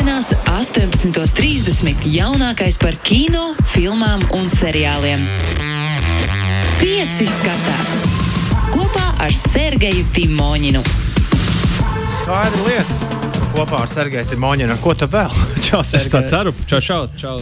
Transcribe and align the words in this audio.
Piektdienās, 0.00 0.30
18.30. 0.48 2.06
jaunākais 2.08 2.78
par 2.80 2.94
kino, 3.04 3.50
filmām 3.68 4.22
un 4.32 4.46
seriāliem. 4.48 5.26
Pieci 6.80 7.26
skatās 7.28 7.98
kopā 8.72 9.10
ar 9.20 9.34
Sergeju 9.36 10.06
Timoņinu. 10.16 10.80
Skaidra 12.16 12.64
lieta. 12.64 12.96
Kopā 13.52 13.82
ar 13.82 13.92
Sergeju 13.92 14.30
Timoņinu. 14.32 14.78
Ko 14.80 14.96
tu 14.96 15.04
vēl? 15.12 15.36
Čau, 15.68 15.82
Es 15.84 15.92
tā 16.08 16.22
Sergej. 16.24 16.30
ceru, 16.32 16.54
čau, 16.64 16.80
čau, 16.80 17.04
čau. 17.20 17.36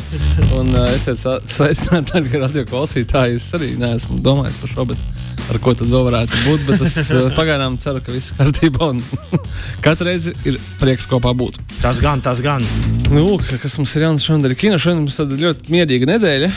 Un 0.58 0.74
uh, 0.74 0.90
esiet 0.98 1.22
sveicināti, 1.22 2.10
darbie 2.10 2.42
radio 2.42 2.66
klausītāji. 2.66 3.38
Es 3.38 3.52
arī 3.54 3.76
neesmu 3.78 4.18
domājis 4.26 4.58
par 4.64 4.74
šo, 4.74 4.88
bet 4.96 5.06
ar 5.52 5.58
ko 5.62 5.74
tad 5.78 5.88
vēl 5.92 6.04
varētu 6.08 6.42
būt. 6.46 6.64
Bet 6.68 6.84
es 6.86 6.96
uh, 7.14 7.28
pagaidām 7.38 7.78
ceru, 7.82 8.02
ka 8.04 8.14
viss 8.14 8.34
kārtībā. 8.38 8.90
Un 8.94 9.02
katru 9.84 10.08
reizi 10.10 10.34
ir 10.48 10.58
prieks 10.80 11.08
kopā 11.10 11.32
būt. 11.38 11.60
Tas 11.82 12.00
gan, 12.04 12.22
tas 12.24 12.42
gan. 12.44 12.64
Nu, 13.12 13.38
ka- 13.42 13.60
kas 13.62 13.78
mums 13.80 13.94
ir 13.96 14.08
jauns 14.08 14.26
šodien? 14.26 14.56
Kino 14.58 14.78
šodien 14.80 15.04
mums 15.04 15.18
tāda 15.20 15.38
ļoti 15.40 15.72
mierīga 15.74 16.10
nedēļa. 16.14 16.52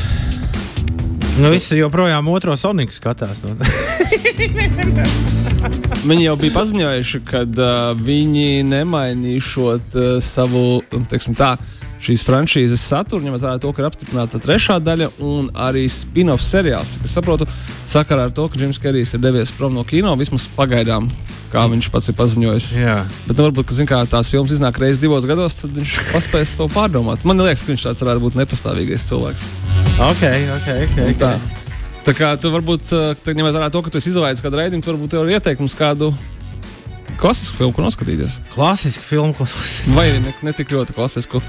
Nu, 1.41 1.47
visi 1.53 1.77
joprojām 1.79 2.27
otro 2.29 2.57
Soniku 2.59 2.93
skatās. 2.93 3.39
Nu. 3.45 3.55
Viņi 6.01 6.23
jau 6.25 6.33
bija 6.41 6.53
paziņojuši, 6.55 7.19
ka 7.27 7.43
uh, 7.45 7.91
viņi 7.97 8.63
nemainīšot 8.67 9.95
uh, 9.95 10.09
savu, 10.23 10.81
teiksim 11.11 11.37
tā, 11.37 11.53
šīs 12.01 12.23
franšīzes 12.25 12.81
saturu, 12.81 13.21
ņemot 13.25 13.43
vērā 13.43 13.59
to, 13.61 13.71
ka 13.75 13.83
ir 13.83 13.87
apstiprināta 13.89 14.39
trešā 14.41 14.79
daļa 14.81 15.11
un 15.25 15.51
arī 15.67 15.83
spin-off 15.91 16.43
seriāls. 16.43 16.95
Es 17.05 17.13
saprotu, 17.13 17.45
sakarā 17.89 18.27
ar 18.29 18.33
to, 18.35 18.47
ka 18.49 18.57
Džims 18.57 18.81
Kerijs 18.81 19.13
ir 19.15 19.21
devies 19.21 19.53
prom 19.53 19.75
no 19.77 19.85
kino, 19.87 20.13
vismaz 20.19 20.47
pagaidām, 20.57 21.09
kā 21.53 21.67
viņš 21.69 21.91
pats 21.93 22.09
ir 22.09 22.17
paziņojis. 22.17 22.69
Jā. 22.81 22.97
Bet 23.27 23.37
nu, 23.37 23.45
varbūt, 23.47 23.69
ka 23.69 23.77
zin, 23.77 23.89
tās 24.09 24.33
filmas 24.33 24.55
iznāk 24.57 24.81
reizes 24.81 25.01
divos 25.03 25.29
gados, 25.29 25.61
tad 25.61 25.77
viņš 25.77 25.95
paspēs 26.15 26.57
vēl 26.59 26.73
pārdomāt. 26.73 27.25
Man 27.27 27.43
liekas, 27.45 27.65
ka 27.67 27.75
viņš 27.75 27.87
tāds 27.91 28.05
varētu 28.07 28.25
būt 28.25 28.41
nepastāvīgais 28.41 29.07
cilvēks. 29.11 29.47
Ok, 30.01 30.25
ok, 30.57 30.69
ok. 30.87 30.99
Un 31.05 31.17
Tā. 31.21 31.31
tā 32.07 32.17
kā 32.17 32.33
tu 32.41 32.49
varbūt, 32.53 32.89
tad 33.21 33.37
ņemot 33.37 33.57
vērā 33.59 33.69
to, 33.73 33.85
ka 33.85 33.93
tu 33.93 34.01
izvēlējies 34.01 34.41
kādu 34.41 34.61
raidījumu, 34.61 34.87
varbūt 34.89 35.17
jau 35.19 35.25
ir 35.27 35.35
ieteikums 35.37 35.77
kādu 35.77 36.09
klasisku 37.21 37.59
filmu, 37.59 37.75
ko 37.75 37.85
noskatīties. 37.85 38.39
Klasiski 38.55 39.05
filmu. 39.05 39.35
Ko, 39.37 39.45
Vai 39.93 40.07
arī 40.09 40.23
ne, 40.23 40.33
ne 40.47 40.55
tik 40.57 40.73
ļoti 40.73 40.95
klasisku. 40.97 41.43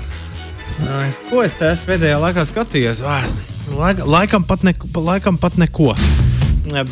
Ko 1.31 1.43
es 1.45 1.57
esmu 1.61 1.93
pēdējā 1.93 2.21
laikā 2.23 2.47
skatījies? 2.49 3.03
Vā, 3.05 3.23
Laika, 3.79 4.05
laikam, 4.05 4.45
pat 4.45 4.65
ne, 4.67 4.75
laikam 4.97 5.39
pat 5.41 5.57
neko. 5.61 5.95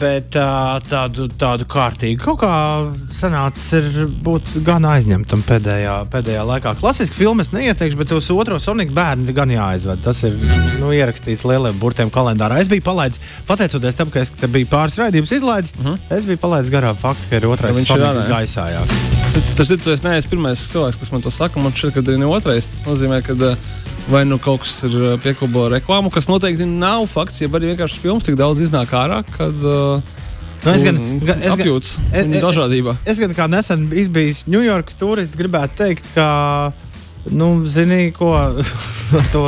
Bet 0.01 0.35
tādu, 0.35 1.29
tādu 1.39 1.65
kārtīgu 1.71 2.19
kaut 2.21 2.41
kā 2.43 2.55
sanācis 3.15 3.69
ir 3.79 4.09
būt 4.25 4.57
gan 4.67 4.85
aizņemtam 4.89 5.45
pēdējā, 5.47 5.95
pēdējā 6.11 6.43
laikā. 6.49 6.75
Klasisku 6.81 7.21
filmu 7.21 7.45
es 7.45 7.53
neieteikšu, 7.55 8.01
bet 8.01 8.11
tos 8.11 8.29
otro 8.35 8.59
Sonic 8.61 8.91
bērnu 8.97 9.33
gan 9.37 9.55
jāaizved. 9.55 10.03
Tas 10.05 10.25
ir 10.27 10.37
nu, 10.83 10.91
ierakstīts 10.97 11.47
lieliem 11.49 11.79
burtiem 11.81 12.13
kalendārā. 12.13 12.61
Es 12.61 12.69
biju 12.73 12.85
palaidis, 12.91 13.23
pateicoties 13.49 13.99
tam, 13.99 14.13
ka 14.13 14.25
es 14.27 14.35
biju 14.43 14.69
pāris 14.73 14.99
raidījumus 15.01 15.39
izlaidis, 15.39 15.75
uh 15.79 15.93
-huh. 15.93 16.13
es 16.19 16.29
biju 16.29 16.43
palaidis 16.43 16.75
garām 16.75 16.99
faktu, 16.99 17.31
ka 17.31 17.41
ir 17.41 17.51
otrais 17.55 17.85
jā. 17.87 18.29
gaisā. 18.29 18.71
Jā. 18.75 19.20
Tas 19.31 19.71
ir 19.71 19.79
tas 19.79 20.03
neesmu 20.03 20.33
pirmais 20.33 20.63
cilvēks, 20.73 20.99
kas 20.99 21.13
man 21.15 21.23
to 21.23 21.31
saka. 21.35 21.61
Man 21.63 21.75
šķiet, 21.77 21.93
ka 21.95 22.03
arī 22.03 22.19
ne 22.19 22.29
otrais. 22.31 22.67
Tas 22.67 22.87
nozīmē, 22.89 23.21
ka 23.23 23.37
uh, 23.37 23.69
vai 24.11 24.25
nu 24.27 24.41
kaut 24.43 24.65
kas 24.65 24.81
ir 24.89 24.97
uh, 24.97 25.13
piekubo 25.23 25.69
reklāmu, 25.71 26.11
kas 26.11 26.27
noteikti 26.31 26.67
nav 26.67 27.07
fakts, 27.11 27.43
ja 27.43 27.51
arī 27.51 27.71
vienkārši 27.73 28.01
filmas 28.03 28.27
tik 28.27 28.39
daudz 28.41 28.65
iznāk 28.65 28.95
ārā, 28.97 29.21
kad 29.37 29.63
uh, 29.67 30.17
Nu, 30.61 30.75
es 30.75 30.83
gan, 30.85 30.99
un 31.01 31.21
gan, 31.25 31.41
es 31.41 31.55
apjūts 31.55 31.95
e- 32.13 32.21
e- 32.21 32.41
dažādībā. 32.43 32.93
Es 33.09 33.21
gan 33.23 33.33
kā 33.33 33.47
nesen 33.49 33.87
izbijis 33.97 34.43
Ņujorkas 34.51 34.99
turists, 35.01 35.39
gribētu 35.41 35.79
teikt, 35.79 36.11
ka, 36.13 36.27
nu, 37.29 37.49
zini, 37.69 38.13
ko, 38.17 38.31
to, 39.35 39.43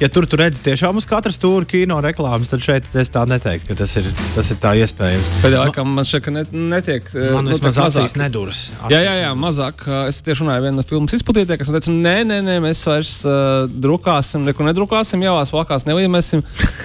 ja 0.00 0.08
tur 0.12 0.26
tu 0.26 0.38
redzi 0.40 0.62
tiešām 0.64 0.98
uz 0.98 1.06
katras 1.08 1.38
stūra 1.38 1.66
kino 1.68 2.00
reklāmas, 2.04 2.50
tad 2.52 2.62
šeit 2.64 2.88
es 2.98 3.12
tā 3.12 3.24
neteiktu, 3.28 3.70
ka 3.72 3.78
tas 3.82 3.94
ir, 4.00 4.08
tas 4.36 4.50
ir 4.52 4.58
tā 4.62 4.74
iespējams. 4.82 5.28
Pēdējā 5.44 5.64
laikā 5.66 5.84
man 5.86 6.08
ka 6.22 6.34
net, 6.34 6.52
netiek. 6.52 7.08
uh, 7.14 7.30
Man 7.36 7.48
nu, 7.48 7.54
vismaz 7.54 7.78
acīs 7.86 8.16
neduras. 8.20 8.64
Jā, 8.92 9.00
jā, 9.06 9.14
jā, 9.24 9.32
mazāk. 9.38 9.86
Uh, 9.88 10.00
Es 10.12 10.18
tieši 10.24 10.42
runāju 10.42 10.60
ar 10.60 10.64
vienu 10.66 10.82
filmu 10.86 11.08
izplatītāju, 11.12 11.60
kas 11.60 11.70
man 11.70 11.78
teica, 11.78 11.92
nē, 11.94 12.16
nē, 12.28 12.38
nē 12.44 12.56
mēs 12.64 12.82
vairs 12.88 13.12
uh, 13.28 13.64
drukāsim, 13.70 14.42
neko 14.48 14.66
nedrukāsim, 14.66 15.22
jau 15.24 15.36
tās 15.38 15.52
vakās 15.54 15.86
neviemēsim. 15.88 16.42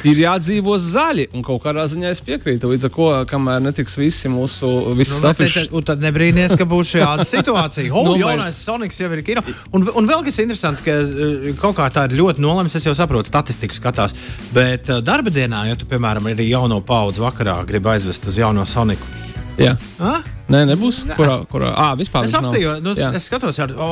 Ir 0.07 0.21
jādzīvo 0.21 0.77
zaļi, 0.79 1.27
un 1.35 1.43
kaut 1.45 1.63
kādā 1.65 1.85
ziņā 1.89 2.11
es 2.13 2.21
piekrītu. 2.25 2.69
Līdz 2.71 2.87
ar 2.89 2.93
to, 2.97 3.07
kamēr 3.31 3.63
netiks 3.65 3.97
visi 3.99 4.31
mūsu 4.31 4.69
visas 4.97 5.17
Nu, 5.21 5.27
nu, 5.27 5.31
afišas. 5.33 5.69
tad 5.87 6.03
nebrīnīties, 6.05 6.55
ka 6.59 6.67
būs 6.69 6.93
šāda 6.95 7.25
situācija. 7.35 7.91
O, 7.91 8.03
Nu, 8.07 8.13
nu, 8.13 8.21
jaunais 8.21 8.59
Sonics 8.63 8.99
jau 9.01 9.09
ir 9.15 9.23
kino. 9.25 9.43
Un, 9.75 9.87
un 9.97 10.07
vēl 10.09 10.23
kas 10.27 10.39
interesanti, 10.43 10.85
ka 10.85 10.97
eh, 11.01 11.51
kaut 11.59 11.77
kā 11.79 11.87
tā 11.93 12.07
ir 12.09 12.17
ļoti 12.21 12.43
nolemts. 12.43 12.77
Es 12.77 12.85
jau 12.87 12.95
saprotu, 12.97 13.31
statistiku 13.31 13.77
skatās. 13.77 14.15
Bet 14.55 14.91
uh, 14.93 15.01
darba 15.05 15.33
dienā, 15.33 15.65
ja 15.71 15.79
tu, 15.79 15.87
piemēram, 15.89 16.29
arī 16.33 16.51
jauno 16.51 16.81
paudzi 16.85 17.23
vakarā 17.23 17.59
gribi 17.67 17.95
aizvest 17.95 18.29
uz 18.29 18.37
jauno 18.43 18.67
Soniku. 18.67 19.15
Jā, 19.57 19.71
Ah? 19.97 20.21
nē, 20.53 20.59
nebūs. 20.69 20.99
Kurā, 21.17 21.39
kurā? 21.49 21.71
À, 21.73 21.87
vispār 21.97 22.27
Es 22.27 22.33
apstīju, 22.37 22.75
nu, 22.85 22.91
Jā. 22.93 23.07
es 23.17 23.23
skatos, 23.25 23.57
ar, 23.63 23.71
o, 23.73 23.87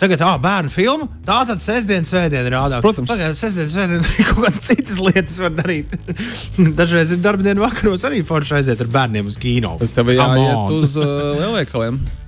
tagad 0.00 0.18
tā 0.18 0.32
bērnu 0.42 0.72
filmu. 0.74 1.06
Tā 1.24 1.36
tad 1.46 1.62
sestdienas, 1.62 2.10
svētdienas 2.10 2.50
rādās. 2.50 2.82
Protams. 2.82 3.12
Pagaidā, 3.12 3.36
sestdienas, 3.38 3.76
svētdienas 3.76 4.10
kaut 4.32 4.42
kādas 4.42 4.58
citas 4.66 4.98
lietas 4.98 5.38
var 5.44 5.54
darīt. 5.60 5.94
Dažreiz 6.80 7.14
ir 7.14 7.22
darba 7.22 7.46
dienu 7.46 7.62
vakaros 7.62 8.04
arī 8.10 8.24
forši 8.26 8.58
aiziet 8.58 8.82
ar 8.82 8.90
bērniem 8.98 9.30
uz 9.30 9.38
kino. 9.38 9.76
Tad 9.84 9.94
tev 10.00 10.10
jāiet 10.16 10.74
uz 10.80 10.98
uh, 10.98 11.06
lielveikaliem. 11.38 12.02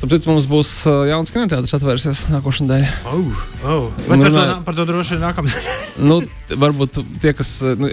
Citu, 0.00 0.30
mums 0.30 0.46
būs 0.48 0.68
uh, 0.88 1.02
jauns 1.10 1.28
kinoteātris 1.34 1.74
atvērsies 1.76 2.22
nākošais 2.32 2.64
nedēļa. 2.64 2.92
Oh, 3.10 3.42
oh. 3.68 3.82
Nu, 4.08 4.16
par, 4.22 4.30
to, 4.32 4.44
par 4.64 4.78
to 4.78 4.86
droši 4.88 5.18
vien 5.18 5.26
nākamā. 5.26 5.52
nu, 6.10 6.16
varbūt 6.62 7.02
tie, 7.20 7.34
kas 7.36 7.50
uh, 7.66 7.74
nu, 7.76 7.90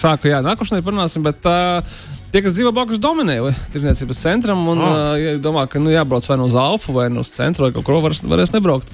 sāku, 0.00 0.30
jā, 0.32 0.38
nākošais 0.46 0.72
nedēļa 0.78 0.86
parunāsim, 0.86 1.26
bet 1.26 1.44
uh, 1.50 1.84
tie, 2.32 2.40
kas 2.46 2.56
dzīvo 2.56 2.72
blakus 2.76 3.02
dominē 3.02 3.36
tirdzniecības 3.74 4.22
centram 4.24 4.64
un 4.72 4.80
Oh. 4.80 4.96
uh, 4.96 5.36
domā, 5.44 5.66
ka 5.68 5.82
nu, 5.82 5.92
jābrauc 5.92 6.24
vai 6.30 6.38
nu 6.40 6.48
uz 6.48 6.56
Alfa 6.56 6.94
vai 6.96 7.10
nu 7.12 7.20
uz 7.26 7.32
centru 7.36 7.66
vai 7.66 7.74
kaut 7.76 7.84
kur 7.84 8.00
varēs, 8.06 8.24
varēs 8.24 8.54
nebraukt. 8.56 8.88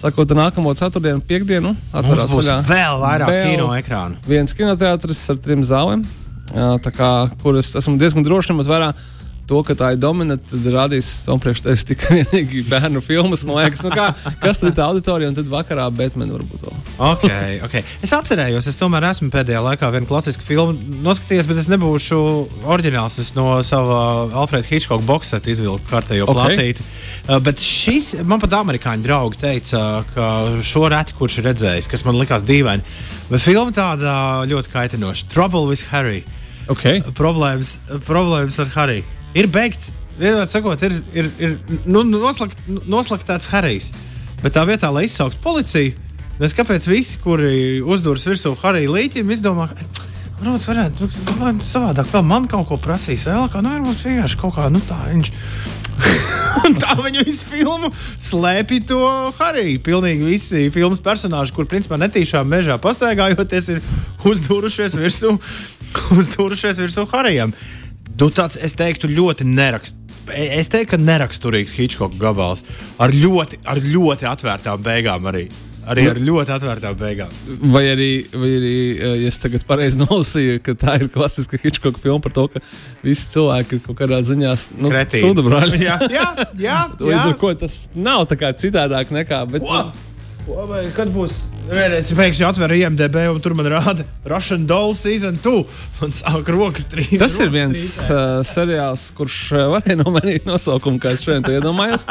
Sakot, 0.00 0.32
nākamo 0.36 0.72
ceturtdienu, 0.76 1.20
piekdienu 1.28 1.72
vaļā. 1.92 2.58
vēl 2.68 3.00
vairāk 3.02 3.32
kino 3.50 3.66
ekrānu. 3.76 4.20
viens 4.28 4.54
kinoteātris 4.56 5.20
ar 5.32 5.40
trim 5.44 5.64
zālēm. 5.68 6.04
Tā 6.50 6.92
kā, 6.92 7.10
kur 7.42 7.58
es 7.60 7.68
esmu 7.76 7.98
diezgan 8.00 8.24
drošs, 8.24 8.48
ņemot 8.50 8.68
vērā 8.70 8.88
to, 9.50 9.60
ka 9.66 9.76
tā 9.78 9.92
ir 9.94 10.00
dominanta, 10.00 10.46
tad 10.52 10.68
rādīs 10.74 11.08
man 11.30 11.42
priekš 11.42 11.64
tevis 11.66 11.86
tikai 11.88 12.16
vienīgi 12.20 12.64
bērnu 12.70 13.02
filmas. 13.04 13.44
Man 13.48 13.60
liekas, 13.60 13.82
nu 13.86 13.92
kā, 13.94 14.08
kas 14.42 14.62
tad 14.62 14.70
ir 14.70 14.76
tā 14.78 14.86
auditorija, 14.88 15.30
un 15.32 15.36
tad 15.38 15.50
vakarā 15.50 15.88
Batman 15.94 16.32
varbūt 16.36 16.64
vēl. 16.68 16.78
Okay, 17.10 17.60
okay. 17.66 17.84
Es 18.04 18.14
atcerējos, 18.16 18.70
es 18.70 18.78
tomēr 18.80 19.08
esmu 19.10 19.30
pēdējā 19.34 19.60
laikā 19.66 19.90
vienu 19.94 20.08
klasisku 20.10 20.46
filmu 20.46 20.76
noskatījies, 21.04 21.48
bet 21.50 21.62
es 21.62 21.68
nebūšu 21.72 22.20
oriģināls. 22.70 23.18
Es 23.22 23.34
no 23.36 23.50
sava 23.66 24.00
Alfreda 24.42 24.68
Hitchcock 24.70 25.04
boxeta 25.08 25.50
izvilku 25.52 25.84
kārtējo 25.90 26.28
Ok. 26.30 26.36
platīti. 26.36 26.84
Uh, 27.26 27.38
Bet 27.40 27.62
šis 27.62 28.12
man 28.26 28.40
pat 28.42 28.52
amerikāņu 28.60 29.04
draugi 29.04 29.40
teica, 29.40 29.80
ka 30.14 30.26
šo 30.66 30.86
reti 30.92 31.16
kurš 31.18 31.40
ir 31.40 31.48
redzējis, 31.50 31.88
kas 31.90 32.04
man 32.06 32.18
likās 32.20 32.44
dīvaini. 32.46 32.84
Bet 33.30 33.42
filma 33.44 33.72
tāda 33.74 34.12
ļoti 34.50 34.72
kaitinoša. 34.72 35.28
Trouble 35.32 35.66
with 35.70 35.86
Harry. 35.90 36.20
Okay. 36.70 37.00
Problēmas, 37.16 37.78
problēmas 38.06 38.60
ar 38.62 38.70
Harry. 38.76 39.00
Ir 39.38 39.46
beigts, 39.50 39.92
vienmēr 40.18 40.48
sakot, 40.50 40.82
ir, 40.82 40.96
ir, 41.14 41.28
ir 41.38 41.56
nu, 41.86 42.02
noslakt, 42.02 42.58
noslaktēts 42.90 43.50
Harijs. 43.52 43.90
Bet 44.40 44.56
tā 44.56 44.64
vietā, 44.66 44.90
lai 44.90 45.04
izsauktu 45.06 45.38
policiju, 45.44 45.92
nes 46.40 46.54
kāpēc 46.56 46.88
visi, 46.90 47.18
kuri 47.22 47.80
uzdūrs 47.84 48.26
virsū 48.26 48.56
Harija 48.62 48.90
līķim, 48.90 49.30
izdomā, 49.30 49.68
ka 49.70 50.08
varbūt 50.40 50.66
varētu 50.66 51.06
nu, 51.06 51.36
vai 51.38 51.52
savādāk, 51.62 52.08
vēl 52.10 52.24
man 52.26 52.48
kaut 52.50 52.70
ko 52.70 52.80
prasīs, 52.80 53.26
vēl 53.28 53.50
kā, 53.52 53.62
nu, 53.62 53.74
varbūt 53.76 54.06
vienkārši 54.08 54.40
kaut 54.40 54.56
kā, 54.56 54.70
nu, 54.72 54.82
tā 54.88 54.98
viņš. 55.10 55.32
Un 56.64 56.74
tā 56.80 56.96
viņa 56.96 57.22
visu 57.28 57.46
filmu 57.46 57.90
slēpj 58.24 58.80
to 58.88 59.00
Hariju. 59.36 59.82
Pilnīgi 59.84 60.26
visi 60.26 60.62
filmas 60.74 61.02
personāļi, 61.04 61.52
kur 61.54 61.68
principā 61.70 62.00
netīšām 62.00 62.48
mežā 62.48 62.78
pastaigājoties, 62.82 63.68
ir 63.76 63.84
uzdūrušies 64.26 64.96
virsū, 64.98 65.36
uzdūrušies 66.18 66.80
virsū 66.82 67.06
Harijam. 67.12 67.54
Nu, 68.20 68.28
tāds, 68.28 68.58
es 68.60 68.74
teiktu, 68.76 69.08
ļoti 69.08 69.46
nerakst. 69.48 69.96
Es 70.30 70.68
teiktu, 70.70 70.92
ka 70.92 70.98
neraksturīgs 71.00 71.72
Hitchcock 71.78 72.18
gabals 72.20 72.60
ar 73.00 73.14
ļoti, 73.16 73.62
ar 73.64 73.80
ļoti 73.80 74.28
atvērtām 74.28 74.82
beigām 74.84 75.24
arī. 75.30 75.46
Arī 75.90 76.04
ar 76.10 76.18
ļoti 76.20 76.52
atvērtām 76.54 76.98
beigām. 77.00 77.32
Vai 77.72 77.82
arī, 77.94 78.10
vai 78.36 78.50
arī 78.58 78.74
ja 79.00 79.30
es 79.30 79.40
tagad 79.42 79.64
pareizi 79.66 79.98
nolasīju, 80.04 80.60
ka 80.66 80.76
tā 80.78 80.98
ir 81.00 81.08
klasiska 81.14 81.58
Hitchcock 81.62 81.98
filma 82.02 82.20
par 82.26 82.36
to, 82.36 82.44
ka 82.52 82.62
visi 83.06 83.30
cilvēki 83.32 83.78
ir 83.78 83.82
kaut 83.88 83.98
kādā 84.02 84.20
ziņā 84.28 84.52
nu, 84.76 84.92
Kretīni. 84.92 85.24
sudrabrāļi. 85.24 85.80
jā, 85.88 85.96
jā, 86.12 86.28
jā, 86.28 86.28
jā. 86.68 86.78
Līdz 87.00 87.32
ar 87.32 87.40
to 87.40 87.54
tas 87.64 87.80
nav 87.96 88.28
tā 88.30 88.38
kā 88.44 88.52
citādāk 88.60 89.16
nekā. 89.16 89.40
Bet, 89.56 89.64
Ko? 89.66 90.09
Ko, 90.46 90.64
vai 90.68 90.84
Kad 90.94 91.10
būs 91.14 91.42
vienreiz 91.70 92.10
pēkšņi 92.16 92.44
atver 92.48 92.72
IMDB 92.74 93.16
un 93.30 93.38
tur 93.42 93.54
man 93.58 93.68
rāda 93.70 94.04
Russian 94.28 94.64
Doll 94.68 94.94
season 94.98 95.36
2 95.42 95.52
un 96.04 96.14
sāk 96.16 96.48
rokas 96.50 96.88
trīs. 96.90 97.12
Tas 97.20 97.36
ir 97.42 97.52
viens 97.52 97.82
uh, 98.06 98.40
seriāls, 98.46 99.06
kurš 99.16 99.36
uh, 99.54 99.66
varēja 99.74 100.00
nomainīt 100.00 100.48
nosaukumu, 100.48 101.00
kā 101.02 101.12
es 101.14 101.24
šodien 101.24 101.46
to 101.46 101.54
iedomājos. 101.54 102.06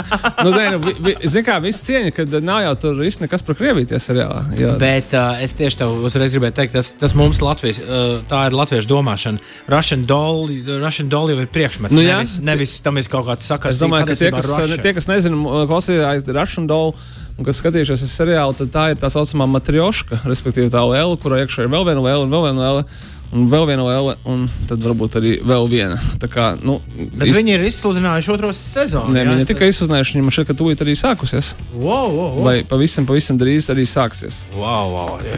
nu, 0.45 0.53
nē, 0.53 0.65
nu, 0.75 0.79
vi, 0.85 0.95
vi, 1.07 1.15
zin 1.33 1.45
kā, 1.47 1.57
viss 1.63 1.83
cieņa, 1.87 2.13
ka 2.15 2.25
nav 2.45 2.63
jau 2.67 2.73
tur 2.85 3.03
īsti 3.07 3.25
nekas 3.25 3.45
par 3.45 3.59
Krieviju 3.59 3.91
tie 3.91 4.01
seriālā. 4.03 4.43
Jo, 4.59 4.75
Bet 4.81 5.13
uh, 5.17 5.41
es 5.43 5.55
tieši 5.59 5.81
tev 5.81 6.07
uzreiz 6.07 6.35
gribēju 6.37 6.57
teikt, 6.61 6.77
tas, 6.77 6.93
tas 7.01 7.15
mums 7.17 7.43
Latvijas, 7.43 7.81
uh, 7.83 8.19
tā 8.29 8.45
ir 8.49 8.57
latviešu 8.57 8.91
domāšana. 8.91 9.43
Russian 9.71 10.05
Doll, 10.09 10.53
Russian 10.79 11.11
Doll 11.11 11.33
jau 11.33 11.39
ir 11.43 11.49
priekšmets. 11.51 11.95
Nu, 11.95 12.05
jā. 12.05 12.21
nevis, 12.21 12.39
nevis 12.45 12.77
tam 12.85 13.01
ir 13.01 13.09
kaut 13.11 13.27
kāds 13.27 13.49
sakars. 13.49 13.75
es 13.75 13.83
domāju, 13.83 14.11
ka 14.11 14.19
tie, 14.19 14.31
kas, 14.35 14.53
tie, 14.79 14.95
kas 14.95 15.09
nezina, 15.11 15.65
klausījās 15.69 16.29
Russian 16.29 16.69
Doll. 16.69 16.95
Un, 17.39 17.45
kas 17.47 17.61
skatījušies 17.61 18.01
uz 18.03 18.11
seriālu, 18.19 18.51
tad 18.57 18.73
tā 18.73 18.89
ir 18.91 18.97
tā 18.99 19.07
saucamā 19.13 19.45
matrioška, 19.47 20.25
respektīvi 20.27 20.67
tā 20.73 20.81
L, 20.83 21.15
kurā 21.23 21.39
iekšā 21.45 21.63
ir 21.63 21.71
vēl 21.71 21.87
viena 21.87 22.03
L 22.03 22.25
un 22.25 22.35
vēl 22.35 22.49
viena 22.49 22.73
L. 22.73 22.83
Un 23.29 23.45
vēl 23.45 23.67
viena 23.69 23.83
L, 23.93 24.15
un 24.25 24.47
tad 24.65 24.81
varbūt 24.81 25.19
arī 25.19 25.35
vēl 25.45 25.67
viena. 25.69 25.99
Tā 26.17 26.25
kā, 26.33 26.47
nu, 26.65 26.79
Bet 26.97 27.29
viņi 27.37 27.53
ir 27.59 27.65
izsludinājuši 27.69 28.31
otro 28.33 28.49
sezonu. 28.57 29.13
Ne, 29.13 29.21
jā? 29.21 29.29
viņi 29.29 29.47
tikai 29.51 29.69
izsuzinājuši, 29.69 30.15
viņam 30.17 30.33
šeit, 30.33 30.47
ka 30.49 30.55
tūlīt 30.57 30.81
arī 30.81 30.95
sākusies. 30.97 31.51
Wow, 31.75 32.09
wow, 32.09 32.17
wow. 32.17 32.41
Vai 32.47 32.55
pavisam, 32.67 33.05
pavisam 33.07 33.37
drīz 33.37 33.69
arī 33.69 33.85
sāksies. 33.87 34.41
wow, 34.57 34.89
wow. 34.95 35.15
Jā, 35.21 35.37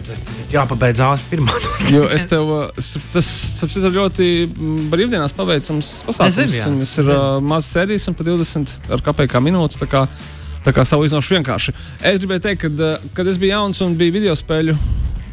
jāpabeidz 0.55 1.03
ātri 1.03 1.35
pirmā. 1.35 1.61
Jo 1.91 2.07
es 2.15 2.29
tev, 2.31 2.47
uh, 2.47 2.91
tas 3.11 3.31
ir 3.67 3.89
ļoti 3.91 4.29
mm, 4.47 4.85
brīvdienās 4.93 5.35
paveicams 5.35 5.91
pasākums. 6.07 6.39
Es 6.47 6.55
zinu. 6.55 6.77
Viņas 6.79 6.99
ir 7.03 7.11
uh, 7.11 7.23
mazas 7.43 7.75
sērijas 7.75 8.07
un 8.07 8.15
pa 8.15 8.31
20 8.31 8.93
ar 8.95 9.03
kāpēkā 9.11 9.43
minūtes. 9.43 9.83
Tā 10.61 10.73
kā, 10.75 10.85
salīdzinoši 10.85 11.37
vienkārši. 11.39 11.73
Es 12.05 12.19
gribēju 12.21 12.45
teikt, 12.45 12.65
kad, 12.67 12.81
uh, 12.85 13.11
kad 13.17 13.27
es 13.27 13.39
biju 13.41 13.55
jauns 13.55 13.81
un 13.81 13.95
bija 13.97 14.13
video 14.13 14.33
spēļu 14.37 14.75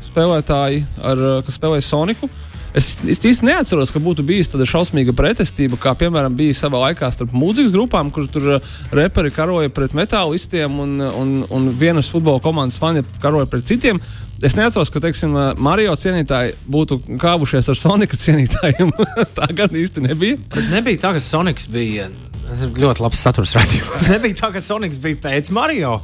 spēlētāji, 0.06 0.84
ar, 1.04 1.20
uh, 1.20 1.40
kas 1.44 1.58
spēlēja 1.60 1.84
Soniku. 1.84 2.30
Es 2.76 2.94
es 3.08 3.20
īsti 3.24 3.46
neatceros, 3.48 3.90
ka 3.92 4.00
būtu 4.00 4.24
bijusi 4.28 4.52
tāda 4.52 4.66
šausmīga 4.68 5.12
pretestība, 5.16 5.78
kā 5.80 5.94
piemēram 6.00 6.36
bija 6.36 6.56
savā 6.56 6.80
laikā 6.86 7.08
starp 7.12 7.32
mūzikas 7.36 7.72
grupām, 7.74 8.12
kur 8.12 8.28
tur 8.32 8.54
uh, 8.56 8.70
reperi 8.94 9.32
karoja 9.34 9.72
pret 9.72 9.96
metālistiem 9.98 10.80
un, 10.84 10.96
un, 11.04 11.34
un 11.52 11.68
vienas 11.76 12.08
futbola 12.12 12.40
komandas 12.44 12.80
fani 12.80 13.04
karoja 13.20 13.50
pret 13.52 13.68
citiem. 13.68 14.00
Es 14.44 14.54
neatceros, 14.54 14.92
ka 14.94 15.02
teiksim, 15.02 15.34
Mario 15.58 15.96
cienītāji 15.98 16.54
būtu 16.70 17.00
kāvušies 17.18 17.68
ar 17.68 17.76
Sonika 17.76 18.16
cienītājiem. 18.16 18.94
tā 19.36 19.50
gan 19.58 19.76
īsti 19.76 20.06
nebija. 20.08 20.40
Bet 20.54 20.72
nebija 20.72 21.04
tā, 21.04 21.16
ka 21.18 21.24
Sonics 21.24 21.68
bija 21.74 22.06
tas 22.48 22.64
ir 22.66 22.80
ļoti 22.84 23.04
labs 23.04 23.22
saturs 23.26 23.54
radījums. 23.58 24.08
nebija 24.14 24.42
tā, 24.42 24.52
ka 24.54 24.64
Sonics 24.64 25.00
bija 25.02 25.22
pēc 25.28 25.52
Mario. 25.54 25.98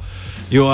Jo 0.53 0.65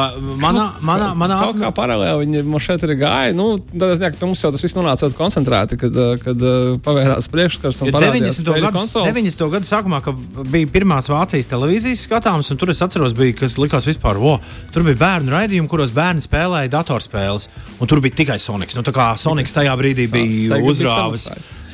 manā, 0.42 0.66
manā, 0.84 1.12
manā 1.16 1.38
Kaut 1.46 1.60
kā 1.62 1.70
paralēli 1.76 2.26
viņi 2.26 2.42
man 2.44 2.64
šeit 2.64 2.84
ir 2.84 2.92
gājuši. 3.00 3.36
Nu, 3.38 3.46
tad 3.72 3.94
es 3.94 4.02
domāju, 4.02 4.18
ka 4.18 4.28
mums 4.28 4.42
jau 4.44 4.52
tas 4.52 4.66
viss 4.66 4.76
nonāca 4.76 5.08
ļoti 5.08 5.16
koncentrēti, 5.16 5.78
kad, 5.80 5.96
uh, 5.96 6.16
kad 6.20 6.44
uh, 6.44 6.74
pavērās 6.84 7.30
priekšskars 7.32 7.80
un 7.86 7.94
parādījās 7.96 8.42
90. 8.42 8.44
spēļu 8.44 8.66
gadu, 8.68 8.80
konsoles. 8.82 9.16
90. 9.16 9.48
gadu 9.56 9.70
sākumā, 9.70 10.02
kad 10.04 10.20
bija 10.52 10.72
pirmās 10.74 11.08
Vācijas 11.12 11.48
televīzijas 11.52 12.04
skatāmas, 12.10 12.52
un 12.52 12.60
tur 12.60 12.74
es 12.74 12.84
atceros, 12.84 13.16
bija, 13.16 13.38
kas 13.44 13.56
likās 13.62 13.88
vispār, 13.88 14.20
wow, 14.20 14.42
tur 14.76 14.84
bija 14.90 15.00
bērnu 15.06 15.32
raidījumi, 15.38 15.72
kuros 15.72 15.96
bērni 15.96 16.24
spēlēja 16.26 16.74
datorspēles, 16.76 17.48
un 17.80 17.92
tur 17.92 18.04
bija 18.04 18.20
tikai 18.20 18.40
Sonics. 18.44 18.76
Nu, 18.76 18.84
tā 18.84 18.92
kā 18.96 19.14
Sonics 19.20 19.56
tajā 19.56 19.78
brīdī 19.80 20.10
bija 20.12 20.60
uzrāvis, 20.68 21.30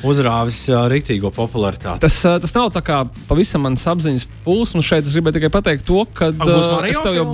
uzrāvis 0.06 0.62
uh, 0.70 0.86
rītīgo 0.92 1.34
popularitāti. 1.34 2.06
Tas, 2.06 2.22
uh, 2.30 2.38
tas 2.38 2.54
nav 2.54 2.70
tā 2.78 2.84
kā 2.86 3.02
pavisam 3.26 3.66
mans 3.66 3.87
apziņas 3.90 4.28
pulss. 4.44 4.76
Šeit 4.84 5.08
es 5.08 5.16
gribēju 5.16 5.38
tikai 5.38 5.50
pateikt 5.52 5.86
to, 5.88 6.04
ka 6.16 6.30
uh, 6.32 6.84
es 6.88 7.00
tev 7.04 7.16
jau 7.18 7.26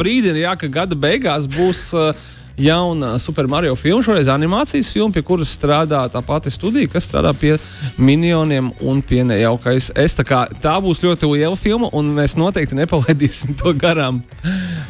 jā, 0.44 0.54
ka 0.60 0.70
gada 0.80 0.98
beigās 0.98 1.50
būs. 1.50 1.90
Uh, 1.94 2.32
Jauna 2.56 3.18
Super 3.18 3.46
Mario 3.46 3.74
filma, 3.76 4.02
šoreiz 4.06 4.28
animācijas 4.30 4.92
filma, 4.94 5.10
pie 5.14 5.24
kuras 5.26 5.50
strādā 5.56 6.04
tā 6.12 6.20
pati 6.22 6.52
studija, 6.54 6.86
kas 6.92 7.08
strādā 7.08 7.32
pie 7.34 7.56
minioniem 7.98 8.68
un 8.80 9.00
pie 9.02 9.24
nejaukais. 9.26 9.90
Es, 9.98 10.14
tā, 10.14 10.22
kā, 10.28 10.44
tā 10.62 10.76
būs 10.82 11.02
ļoti 11.02 11.32
liela 11.32 11.58
filma, 11.58 11.90
un 11.98 12.12
mēs 12.14 12.36
noteikti 12.38 12.78
nepalaidīsim 12.78 13.56
to 13.58 13.74
garām. 13.74 14.22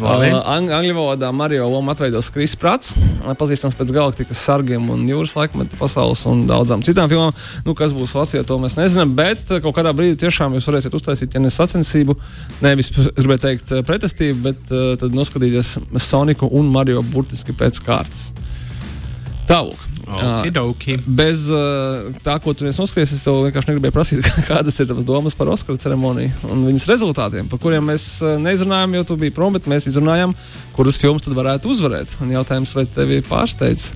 Labi. 0.03 0.29
Uh, 0.35 0.43
ang 0.51 0.69
angļu 0.77 0.97
valodā 0.99 1.31
Mario 1.33 1.71
lomu 1.73 1.95
atveidos 1.95 2.29
Kris 2.35 2.53
Prats, 2.61 2.93
pazīstams 3.39 3.77
pēc 3.79 3.95
galaktikas 3.97 4.45
sargiem 4.45 4.91
un 4.93 5.07
jūras 5.09 5.33
laikmeta 5.39 5.79
pasaules 5.81 6.27
un 6.29 6.45
daudzām 6.51 6.85
citām 6.85 7.09
filmām. 7.09 7.33
Nu, 7.65 7.77
kas 7.79 7.97
būs 7.97 8.13
Latvijā, 8.19 8.45
to 8.45 8.59
mēs 8.61 8.77
nezinām, 8.77 9.17
bet 9.17 9.49
uh, 9.49 9.63
kaut 9.65 9.79
kādā 9.79 9.95
brīdī 9.97 10.19
tiešām 10.27 10.59
jūs 10.59 10.69
varēsiet 10.69 10.99
uztaisīt, 11.01 11.33
ja 11.33 11.41
ne 11.41 11.53
sacensību, 11.55 12.19
nevis 12.67 12.93
gribētu 13.23 13.47
teikt 13.47 13.75
pretestību, 13.89 14.39
bet 14.51 14.75
uh, 14.75 14.93
tad 15.01 15.17
noskatīties 15.17 15.77
Soniku 16.05 16.51
un 16.53 16.69
Mario 16.75 17.01
burtiski 17.15 17.54
pēc 17.59 17.81
kārtas. 17.85 18.31
Tālāk. 19.49 19.81
Okidoki. 20.05 20.99
Bez 21.07 21.47
uh, 21.53 22.13
tā, 22.25 22.37
ko 22.45 22.53
tu 22.57 22.67
noskaties, 22.67 23.15
es 23.17 23.23
tev 23.25 23.41
vienkārši 23.47 23.71
negribēju 23.71 23.95
prasīt, 23.95 24.29
kādas 24.51 24.77
ir 24.81 24.89
tavas 24.91 25.07
domas 25.09 25.37
par 25.39 25.49
Oskaru 25.53 25.81
ceremoniju 25.81 26.53
un 26.53 26.67
viņas 26.69 26.89
rezultātiem, 26.91 27.49
par 27.49 27.61
kuriem 27.63 27.89
mēs 27.89 28.07
uh, 28.23 28.37
neizrunājām, 28.43 28.99
jo 28.99 29.09
tu 29.09 29.19
biji 29.21 29.35
prom, 29.37 29.57
bet 29.57 29.69
mēs 29.71 29.89
izrunājām, 29.91 30.37
kuras 30.77 31.01
filmas 31.01 31.25
tad 31.25 31.37
varētu 31.39 31.73
uzvarēt. 31.73 32.19
Un 32.25 32.35
jautājums, 32.37 32.77
vai 32.77 32.89
tevi 32.99 33.23
pārsteidz 33.25 33.95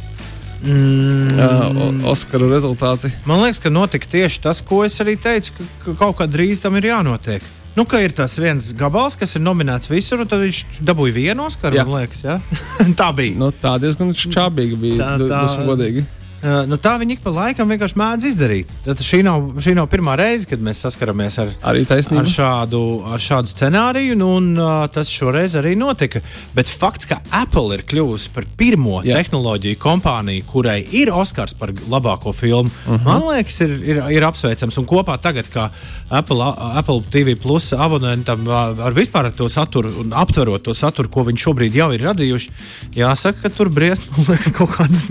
Mm, 0.59 1.39
uh, 1.39 2.11
Oskaru 2.11 2.49
rezultāti? 2.51 3.13
Man 3.29 3.45
liekas, 3.45 3.61
ka 3.63 3.71
notika 3.71 4.09
tieši 4.11 4.41
tas, 4.43 4.59
ko 4.67 4.81
es 4.83 4.97
arī 5.03 5.15
teicu, 5.21 5.55
ka, 5.55 5.67
ka 5.85 5.95
kaut 6.01 6.19
kā 6.19 6.27
drīz 6.27 6.59
tam 6.65 6.75
ir 6.81 6.89
jānotiek. 6.91 7.45
Nu, 7.79 7.85
ka 7.87 8.01
ir 8.03 8.11
tas 8.17 8.33
viens 8.43 8.73
gabals, 8.75 9.15
kas 9.21 9.37
ir 9.39 9.43
nominēts 9.45 9.87
visur, 9.93 10.25
un 10.25 10.31
tad 10.31 10.41
viņš 10.43 10.83
dabūja 10.89 11.15
vienu 11.15 11.45
Oskaru. 11.47 11.79
Jā. 11.79 11.85
Liekas, 11.87 12.25
ja? 12.27 12.39
tā 12.99 13.13
bija. 13.15 13.37
Nu, 13.39 13.53
tā 13.55 13.77
diezgan 13.79 14.11
čābīga 14.19 14.79
bija. 14.83 14.99
Tā- 15.05 15.29
Tā, 15.31 15.43
tā... 15.47 15.67
godīgi. 15.69 16.03
Uh, 16.39 16.63
nu, 16.71 16.77
tā 16.79 16.93
viņi 17.01 17.17
ik 17.17 17.23
pa 17.25 17.31
laikam 17.35 17.69
vienkārši 17.73 17.97
mēdz 17.99 18.27
izdarīt. 18.31 18.69
Tad 18.85 19.01
šī 19.03 19.23
nav, 19.27 19.49
šī 19.59 19.75
nav 19.75 19.89
pirmā 19.91 20.15
reize, 20.21 20.47
kad 20.47 20.61
mēs 20.63 20.79
saskaramies 20.85 21.39
ar, 21.43 21.49
ar, 21.67 22.29
šādu, 22.31 22.83
ar 23.11 23.19
šādu 23.19 23.51
scenāriju, 23.51 24.15
nu, 24.21 24.29
un 24.39 24.53
uh, 24.59 24.87
tas 24.95 25.11
šoreiz 25.11 25.57
arī 25.59 25.75
notika. 25.79 26.21
Bet 26.55 26.71
fakts, 26.71 27.09
ka 27.11 27.19
Apple 27.35 27.75
ir 27.75 27.83
kļuvusi 27.91 28.31
par 28.35 28.47
pirmo 28.57 29.01
Jā. 29.03 29.17
Tehnoloģiju 29.19 29.81
kompāniju, 29.83 30.45
kurai 30.53 30.79
ir 30.93 31.11
Oskars 31.11 31.55
par 31.59 31.73
labāko 31.91 32.33
filmu, 32.33 32.71
uh 32.71 32.89
Mhm. 32.89 32.95
-huh. 32.95 33.05
man 33.05 33.23
liekas, 33.35 33.61
ir, 33.61 33.71
ir, 33.83 34.03
ir 34.11 34.23
apsveicams. 34.25 34.79
Un 34.79 34.87
kopā 34.87 35.19
tagad, 35.21 35.45
kā 35.55 35.71
Apple, 36.11 36.45
Apple 36.75 37.03
TV 37.11 37.35
Plus 37.37 37.73
abonentam 37.73 38.49
ar 38.49 38.93
vispār 38.93 39.33
to 39.37 39.49
saturu 39.49 39.91
un 40.01 40.13
aptverot 40.13 40.63
to 40.63 40.75
saturu, 40.75 41.09
ko 41.09 41.21
viņi 41.23 41.37
šobrīd 41.39 41.75
jau 41.75 41.93
ir 41.93 42.01
radījuši, 42.01 42.51
jāsaka, 42.97 43.43
ka 43.43 43.49
tur 43.49 43.69
liekas, 43.69 44.53
kaut 44.57 44.71
kādas, 44.71 45.09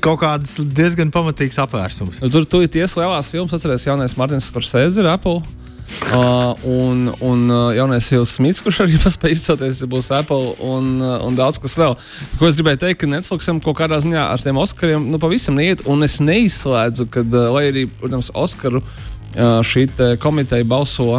kaut 0.00 0.20
kādas 0.20 0.55
diezgan 0.64 1.12
pamatīgas 1.14 1.60
apvērsums. 1.66 2.22
Tur 2.32 2.48
tu 2.48 2.62
ir 2.64 2.72
tiesa 2.72 3.02
lielās 3.02 3.30
filmas, 3.32 3.54
atceries 3.56 3.86
jaunais 3.88 4.16
Martins 4.18 4.48
Scorsese 4.50 5.02
ir 5.02 5.08
Apple. 5.10 5.40
Uh, 5.86 6.50
un, 6.66 7.04
un 7.22 7.42
uh, 7.48 7.68
jaunais 7.70 8.08
Hills 8.10 8.32
Smits, 8.34 8.58
kurš 8.64 8.80
arī 8.82 8.98
paspēja 9.04 9.36
izcelties, 9.36 9.84
būs 9.86 10.10
Apple 10.16 10.56
un, 10.66 10.96
uh, 10.98 11.20
un 11.22 11.38
daudz 11.38 11.60
kas 11.62 11.76
vēl. 11.78 11.94
Ko 12.40 12.48
es 12.48 12.58
gribēju 12.58 12.80
teikt, 12.82 13.00
ka 13.04 13.10
Netflixam 13.10 13.60
kaut 13.62 13.78
kādā 13.78 14.00
ziņā 14.02 14.24
ar 14.32 14.42
tiem 14.42 14.58
Oskariem 14.58 15.06
nu, 15.12 15.20
pavisam 15.22 15.54
neiet, 15.58 15.84
un 15.86 16.02
es 16.06 16.18
neizslēdzu, 16.18 17.06
ka, 17.14 17.22
uh, 17.22 17.46
lai 17.54 17.68
arī, 17.70 17.86
protams, 18.00 18.32
Oskaru 18.34 18.82
uh, 18.82 19.15
šī 19.36 19.86
te 19.96 20.06
komiteja 20.20 20.64
balso 20.64 21.18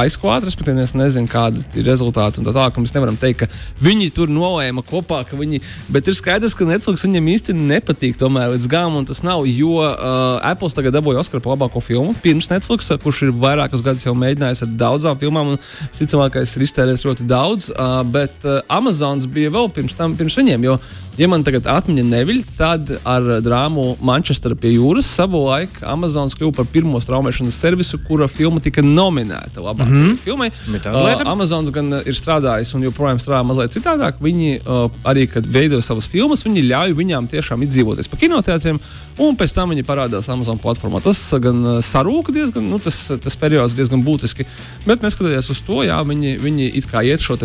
aizklāti, 0.00 0.48
respektīvi, 0.48 0.84
es 0.84 0.94
nezinu, 0.96 1.28
kādi 1.30 1.62
ir 1.76 1.84
rezultāti. 1.88 2.44
Tā 2.44 2.68
mēs 2.76 2.94
nevaram 2.94 3.18
teikt, 3.20 3.42
ka 3.42 3.84
viņi 3.84 4.10
tur 4.16 4.30
nolēma 4.32 4.84
kopā, 4.86 5.22
ka 5.28 5.36
viņi. 5.36 5.60
Bet 5.92 6.08
ir 6.08 6.16
skaidrs, 6.16 6.56
ka 6.56 6.68
Netflix 6.68 7.04
viņam 7.04 7.28
īsti 7.34 7.56
nepatīk 7.58 8.16
tomēr 8.20 8.54
līdz 8.54 8.68
galam, 8.70 8.96
un 9.00 9.08
tas 9.08 9.22
nav, 9.26 9.44
jo 9.48 9.76
uh, 9.82 10.38
Apple 10.46 10.72
tagad 10.72 10.96
dabūja 10.96 11.20
Oskaru 11.20 11.44
par 11.44 11.56
labāko 11.56 11.82
filmu 11.84 12.14
pirms 12.22 12.48
Netflix, 12.52 12.88
kurš 13.02 13.26
ir 13.26 13.36
vairākus 13.36 13.84
gadus 13.84 14.08
jau 14.08 14.16
mēģinājis 14.16 14.64
ar 14.66 14.72
daudzām 14.80 15.20
filmām, 15.20 15.54
un 15.54 15.60
visticamākais 15.90 16.56
ir 16.56 16.66
iztērējis 16.66 17.06
ļoti 17.08 17.28
daudz. 17.28 17.70
Uh, 17.74 18.00
bet 18.08 18.48
uh, 18.48 18.60
Amazons 18.72 19.28
bija 19.30 19.52
vēl 19.52 19.70
pirms 19.74 19.96
tam, 19.98 20.16
pirms 20.18 20.38
viņiem. 20.40 20.64
Jo, 20.70 20.78
ja 21.20 21.28
man 21.28 21.44
tagad 21.44 21.68
atmiņa 21.68 22.06
neviļ, 22.08 22.42
tad 22.58 22.94
ar 23.04 23.28
drāmu 23.44 23.94
Manchester 24.04 24.56
pie 24.58 24.74
jūras 24.78 25.08
savulaik 25.18 25.82
Amazons 25.84 26.36
kļuva 26.38 26.60
par 26.60 26.70
pirmo 26.72 27.00
straumēšanas 27.40 27.60
servisu, 27.60 27.98
kura 28.06 28.28
filma 28.28 28.60
tika 28.60 28.82
nominēta 28.82 29.60
labākajai 29.60 29.90
mm 29.90 30.10
-hmm. 30.10 30.16
filmai. 30.18 30.50
Uh, 30.84 31.26
Amazons 31.26 31.70
gan 31.70 31.92
uh, 31.92 32.00
ir 32.06 32.14
strādājis 32.14 32.74
un 32.74 32.82
joprojām 32.82 33.18
strādā 33.18 33.44
mazliet 33.44 33.72
citādāk. 33.76 34.20
Viņi 34.20 34.60
uh, 34.60 34.90
arī, 35.04 35.26
kad 35.26 35.46
veido 35.46 35.80
savas 35.80 36.08
filmas, 36.08 36.44
viņi 36.44 36.68
ļauj 36.68 36.94
viņām 36.94 37.28
tiešām 37.28 37.62
izdzīvoties 37.62 38.08
pa 38.08 38.16
kinoteātriem, 38.16 38.80
un 39.18 39.36
pēc 39.36 39.54
tam 39.54 39.70
viņi 39.70 39.84
parādās 39.84 40.28
Amazon 40.28 40.58
platformā. 40.58 41.00
Tas 41.02 41.32
uh, 41.32 41.40
gan 41.40 41.64
uh, 41.64 41.80
sarūka 41.80 42.32
diezgan, 42.32 42.68
nu, 42.70 42.78
tas, 42.78 43.10
tas 43.20 43.36
periods 43.36 43.74
diezgan 43.74 44.04
būtiski. 44.04 44.46
Bet 44.86 45.02
neskatoties 45.02 45.50
uz 45.50 45.60
to, 45.60 45.82
jā, 45.84 46.00
viņi, 46.04 46.38
viņi 46.38 46.70
it 46.76 46.86
kā 46.86 47.02
iet 47.02 47.20
šo 47.20 47.38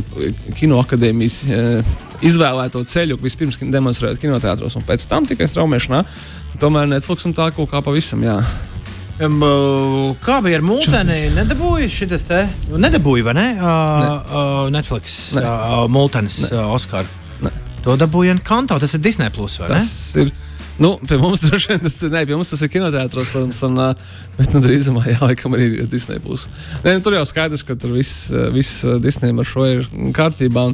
kinoakadēmijas 0.60 1.44
uh, 1.48 1.84
izvēlēto 2.22 2.84
ceļu, 2.84 3.18
vispirms 3.22 3.60
demonstrējot 3.60 4.20
kinoteātros, 4.20 4.76
un 4.76 4.84
pēc 4.84 5.08
tam 5.08 5.26
tikai 5.26 5.48
straumēšanā. 5.48 6.06
Tomēr 6.60 6.88
Netflix 6.88 7.26
un 7.26 7.34
tā 7.34 7.52
kaut 7.52 7.70
kā 7.72 7.82
pavisam, 7.84 8.24
jā. 8.24 8.40
Uh, 9.16 10.12
kā 10.26 10.42
bija 10.44 10.58
ar 10.60 10.66
mūteni? 10.68 11.20
Nedabūja 11.38 11.88
šis 11.88 12.26
te? 12.28 12.42
Nedabūja, 12.76 13.24
vai 13.30 13.36
ne? 13.38 13.46
Uh, 13.56 13.70
Ne. 14.04 14.10
uh, 14.12 14.58
Netflix 14.76 15.32
Ne. 15.38 15.44
uh, 15.46 15.86
mūtenes 15.88 16.42
uh, 16.50 16.66
Oskaru. 16.76 17.08
Ne. 17.46 17.52
To 17.86 17.96
dabūja 17.96 18.36
Kanto. 18.44 18.76
Tas 18.82 18.94
ir 18.98 19.00
Disney 19.06 19.32
Plus 19.32 19.56
vai 19.62 19.70
ne? 19.72 19.80
Tas 19.80 19.94
ir. 20.20 20.34
Nu, 20.84 20.98
pie 21.08 21.16
mums 21.16 21.40
droši 21.46 21.70
vien 21.72 21.80
tas 21.80 21.96
ir. 22.04 22.12
Nē, 22.12 22.26
pie 22.28 22.36
mums 22.36 22.50
tas 22.52 22.60
ir 22.66 22.72
kinoteātros, 22.74 23.30
protams, 23.32 23.62
un, 23.64 23.78
bet 24.36 24.52
nu, 24.52 24.60
drīzumā 24.66 25.06
jā, 25.08 25.20
laikam 25.24 25.56
arī 25.56 25.86
Disney 25.88 26.20
būs. 26.20 26.50
Nē, 26.84 26.98
nu, 26.98 27.04
tur 27.06 27.16
jau 27.16 27.24
skaidrs, 27.24 27.64
ka 27.64 27.78
tur 27.80 27.94
viss, 27.96 28.26
viss 28.52 28.82
ā, 28.84 28.98
Disney 29.00 29.32
ar 29.32 29.48
šo 29.48 29.64
ir 29.72 29.88
kārtībā. 30.18 30.66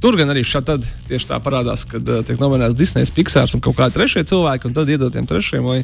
Tur 0.00 0.16
gan 0.16 0.32
arī 0.32 0.40
šādi 0.48 0.78
tieši 1.10 1.28
tā 1.34 1.36
parādās, 1.44 1.84
kad 1.84 2.08
tiek 2.24 2.40
nominēts 2.40 2.78
Disney, 2.80 3.04
Pixārs 3.12 3.52
un 3.52 3.60
kaut 3.60 3.76
kādi 3.76 3.98
trešie 4.00 4.24
cilvēki, 4.32 4.70
un 4.70 4.78
tad 4.80 4.88
iedotiem 4.88 5.28
trešiem. 5.28 5.68
Vai, 5.68 5.82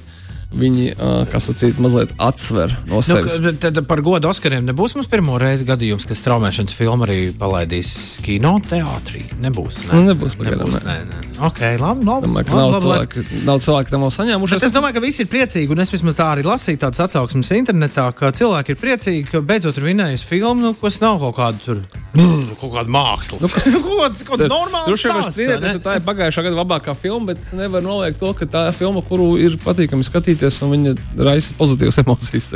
Viņi, 0.56 0.84
kā 1.32 1.40
sacīt, 1.42 1.76
mazliet 1.82 2.12
atsver 2.22 2.70
no 2.86 3.00
Nu, 3.00 3.02
sevis. 3.02 3.34
ka- 3.42 3.70
tad 3.70 3.80
par 3.88 3.98
godu 4.00 4.28
Oskariem 4.30 4.64
nebūs 4.64 4.94
mums 4.96 5.08
pirmo 5.10 5.34
reizi 5.42 5.66
gadījums, 5.66 6.06
ka 6.06 6.14
straumēšanas 6.14 6.72
filma 6.72 7.04
arī 7.04 7.32
palaidīs 7.36 7.90
kinoteātrī. 8.24 9.24
Nebūs. 9.42 9.80
Ne? 9.88 9.92
Nu, 9.98 10.14
nebūs 10.14 10.36
pagaidām, 10.38 10.70
nebūs 10.70 10.86
nē, 10.86 10.96
nē. 11.10 11.22
Ok, 11.48 11.60
labi. 11.82 12.04
labi, 12.06 12.26
Domāju, 12.28 12.46
labi, 12.46 12.54
nav 12.56 12.70
labi, 12.72 12.86
labi. 12.86 13.06
cilvēki, 13.06 13.42
nav 13.44 13.58
cilvēki 13.66 13.90
tam 13.92 14.06
saņēmušies. 14.16 14.60
Bet 14.62 14.68
es 14.70 14.72
domāju, 14.76 14.94
ka 14.96 15.00
visi 15.04 15.22
ir 15.26 15.28
priecīgi, 15.34 15.70
un 15.74 15.80
es 15.84 15.90
vismaz 15.92 16.14
tā 16.16 16.28
arī 16.36 16.46
lasīju 16.46 16.78
tādas 16.86 17.02
atsauksmes 17.04 17.50
internetā, 17.58 18.06
ka 18.16 18.30
cilvēki 18.32 18.70
ir 18.72 18.80
priecīgi, 18.80 19.26
ka 19.30 19.40
beidzot 19.44 19.76
ir 19.76 19.84
vinējusi 19.90 20.24
filmu, 20.30 20.62
nu, 20.62 20.72
kas 20.80 21.00
nav 21.02 21.18
kaut 21.20 21.36
kāda 21.36 21.60
tur, 21.66 21.82
nu, 22.16 22.54
kaut 22.60 22.72
kāda 22.72 22.88
māksla. 22.96 23.40
Nu, 23.42 23.48
kas, 23.52 23.68
kaut 23.74 24.16
kaut 24.30 24.40
kāds 24.40 24.48
normāls. 24.48 24.88
Vien 24.88 25.12
var 25.12 25.20
stāsts, 25.26 25.36
strīdēties, 25.36 25.82
tā 25.84 25.98
ir 26.00 26.06
pagājušā 26.06 26.46
gada 26.48 26.56
labākā 26.62 26.96
filma, 26.96 27.34
bet 27.34 27.52
nevar 27.52 27.82
noliegt 27.84 28.18
to, 28.22 28.32
ka 28.32 28.46
tā 28.48 28.68
ir 28.70 28.78
filma, 28.78 29.02
kuru 29.04 29.34
ir 29.36 29.58
patīkami 29.60 30.06
skatīties, 30.06 30.34
un 30.64 30.74
viņa 30.74 30.94
raisa 31.26 31.54
pozitīvas 31.58 32.00
emocijas. 32.04 32.50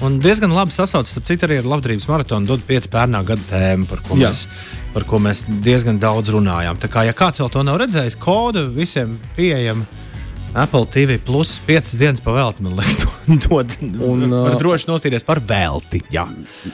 Un 0.00 0.16
diezgan 0.22 0.52
labi 0.56 0.72
sasaucas, 0.72 1.12
starp 1.12 1.26
citu, 1.28 1.44
arī 1.46 1.60
ar 1.60 1.68
labdarības 1.74 2.08
maratonu 2.08 2.48
dod 2.48 2.62
pieci 2.66 2.88
pērnā 2.92 3.20
gada 3.28 3.42
tēmu, 3.50 3.88
par 3.90 4.00
ko, 4.06 4.16
Jā. 4.16 4.30
mēs, 4.30 4.46
par 4.94 5.04
ko 5.08 5.20
mēs 5.20 5.44
diezgan 5.64 6.00
daudz 6.00 6.32
runājām. 6.32 6.80
Tā 6.80 6.88
kā, 6.92 7.04
ja 7.04 7.16
kāds 7.16 7.42
vēl 7.42 7.52
to 7.52 7.64
nav 7.68 7.80
redzējis, 7.82 8.16
kodu 8.20 8.70
visiem 8.72 9.18
pieejam. 9.36 9.84
Apple 10.54 10.86
TV 10.90 11.18
plus 11.22 11.60
5 11.66 11.94
dienas 12.00 12.22
pavēlti, 12.24 12.64
man 12.66 12.74
liekas, 12.80 13.04
dod. 13.46 13.74
Un, 14.02 14.24
uh, 14.26 14.48
droši 14.58 14.88
nostīties 14.90 15.22
par 15.26 15.38
velti. 15.46 16.00
Jā. 16.10 16.24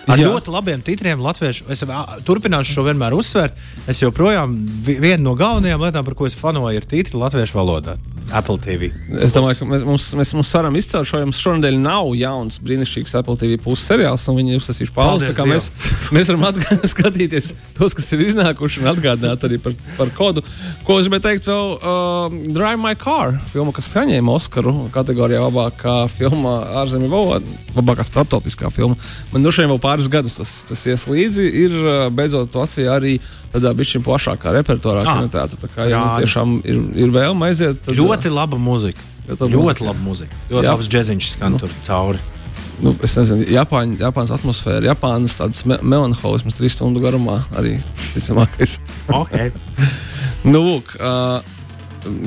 Ar 0.09 0.17
Jā. 0.21 0.31
ļoti 0.33 0.53
labiem 0.55 0.81
titriem 0.87 1.21
latviešu. 1.21 1.67
Es 1.73 1.85
turpināšu 2.25 2.73
šo 2.79 2.87
vienmēr 2.89 3.13
uzsvērt. 3.17 3.59
Es 3.91 4.01
joprojām 4.01 4.55
vi- 4.87 4.97
viena 5.03 5.21
no 5.27 5.35
galvenajām 5.37 5.85
lietām, 5.85 6.07
par 6.09 6.17
ko 6.17 6.25
es 6.29 6.35
fanoju, 6.39 6.73
ir 6.79 6.89
titri 6.89 7.21
latviešu 7.21 7.59
valodā. 7.59 7.99
Apple 8.35 8.57
TV. 8.59 8.89
Es 9.23 9.37
domāju, 9.37 9.61
ka 9.61 9.69
mēs, 9.71 9.85
mums, 9.87 10.07
mēs, 10.19 10.33
mums 10.35 10.49
varam 10.57 10.75
izcelt 10.81 11.07
šo. 11.07 11.21
Jums 11.23 11.39
šonadēļ 11.45 11.77
nav 11.79 12.09
jauns, 12.19 12.57
brīnišķīgs 12.65 13.15
Apple 13.21 13.37
TV 13.39 13.61
puses 13.63 13.85
seriāls, 13.87 14.25
un 14.33 14.41
viņi 14.41 14.57
uzsāsīs 14.59 14.91
pauzi. 14.95 15.29
Mēs, 15.47 15.69
mēs 16.17 16.33
varam 16.33 16.59
skatīties 16.97 17.53
tos, 17.77 17.95
kas 17.95 18.09
ir 18.17 18.25
iznākuši, 18.27 18.83
un 18.83 18.91
atgādināt 18.91 19.47
arī 19.47 19.61
par, 19.63 19.77
par 20.01 20.11
kodu. 20.17 20.43
Ko 20.89 20.99
es 20.99 21.07
gribēju 21.07 21.27
teikt 21.29 21.47
vēl? 21.53 21.71
Uh, 21.77 22.37
Drive 22.57 22.81
My 22.83 22.97
Car, 22.99 23.37
filma, 23.67 23.75
kas 23.75 23.89
saņēma 23.95 24.35
Oskaru 24.37 24.73
kategorijā 24.95 25.41
labākā 25.43 25.95
filma 26.13 26.53
ārzemju 26.83 27.09
valodā, 27.11 27.41
labākā 27.75 28.05
starptautiskā 28.07 28.71
filma. 28.71 28.97
Man 29.33 29.43
droši 29.43 29.65
vien 29.65 29.73
vēl 29.75 29.81
pāris 29.83 30.09
gadus 30.13 30.37
tas, 30.39 30.53
tas 30.69 30.85
ies 30.87 31.07
līdzi. 31.11 31.47
Ir 31.65 31.75
beidzot 32.15 32.55
Latvijā 32.55 32.95
arī 32.97 33.17
tādā 33.53 33.73
bišķiņa 33.75 34.05
plašākā 34.07 34.55
repertuārā 34.61 35.03
Ah. 35.07 35.19
kinoteātrī. 35.19 35.59
Tā 35.65 35.69
kā 35.75 35.89
ja 35.91 35.99
nu, 36.05 36.23
tiešām 36.23 36.61
ir, 36.65 36.79
ir 36.95 37.11
vēlme 37.11 37.49
aiziet. 37.51 37.83
Tad, 37.85 37.95
Ļoti 37.97 38.31
laba 38.31 38.57
muzika. 38.59 39.01
Ļoti 39.29 39.51
Ļoti 39.57 39.87
laba 39.89 39.99
muzika. 40.05 40.37
Ļoti 40.51 40.65
Jā. 40.65 40.71
labs 40.77 40.89
džeksiņš 40.89 41.31
skan 41.35 41.59
tur 41.59 41.71
cauri. 41.83 42.19
nu, 42.83 42.95
es 43.03 43.17
nezinu, 43.17 43.47
Japāņu, 43.49 43.99
Japānas 43.99 44.31
atmosfēra, 44.37 44.85
Japānas 44.85 45.39
tādas 45.41 45.65
me 45.65 45.79
melanholismas 45.83 46.55
trīs 46.55 46.77
stundu 46.77 47.01
garumā 47.01 47.41
arī 47.57 47.81
visticamākais. 47.99 48.79
Okay. 49.09 49.51
nu, 50.45 50.61
lūk, 50.61 50.95
uh, 51.01 51.41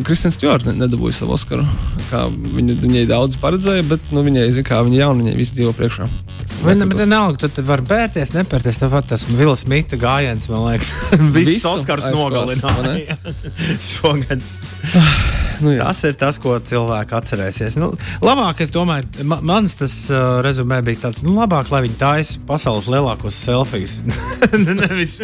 Kristina 0.08 0.32
Stjorta 0.34 0.74
nedabūja 0.76 1.20
savu 1.22 1.36
Oskaru. 1.36 1.66
Viņu, 2.12 2.76
viņai 2.84 3.04
daudz 3.10 3.38
paredzēja, 3.42 3.86
bet 3.90 4.12
nu, 4.16 4.24
viņai, 4.26 4.48
zin, 4.56 4.66
kā 4.68 4.82
viņa 4.86 5.02
jauna, 5.04 5.24
viņai 5.24 5.36
viss 5.40 5.56
dzīvo 5.58 5.74
priekšā. 5.78 6.08
Bet 6.64 6.82
tas- 6.82 6.98
vienalga, 7.00 7.50
tu, 7.50 7.66
vari 7.68 7.86
pērties, 7.90 8.34
nepērties. 8.36 8.82
Tāpat 8.84 9.12
tas 9.14 9.26
Vila 9.30 9.56
Smita 9.60 10.00
gājiens, 10.00 10.50
man 10.52 10.66
liekas, 10.70 10.92
viss 11.38 11.66
Oskars 11.70 12.10
nogalināja 12.14 13.20
šogad. 13.96 14.44
nu, 15.64 15.74
jā. 15.76 15.86
Tas 15.86 16.00
ir 16.08 16.16
tas, 16.20 16.38
ko 16.42 16.56
cilvēki 16.64 17.16
atcerēsies. 17.18 17.78
Nu, 17.82 17.92
labāk, 18.24 18.62
es 18.64 18.72
domāju, 18.74 19.08
ma 19.28 19.40
mans 19.46 19.76
tas 19.80 19.94
uh, 20.12 20.40
rezumē 20.46 20.80
bija 20.86 21.06
tāds, 21.06 21.24
nu, 21.28 21.36
labāk, 21.38 21.72
lai 21.74 21.84
viņi 21.86 21.98
taisa 22.00 22.42
pasaules 22.50 22.90
lielākos 22.92 23.38
selfijas. 23.38 23.98
Nevis. 24.80 25.18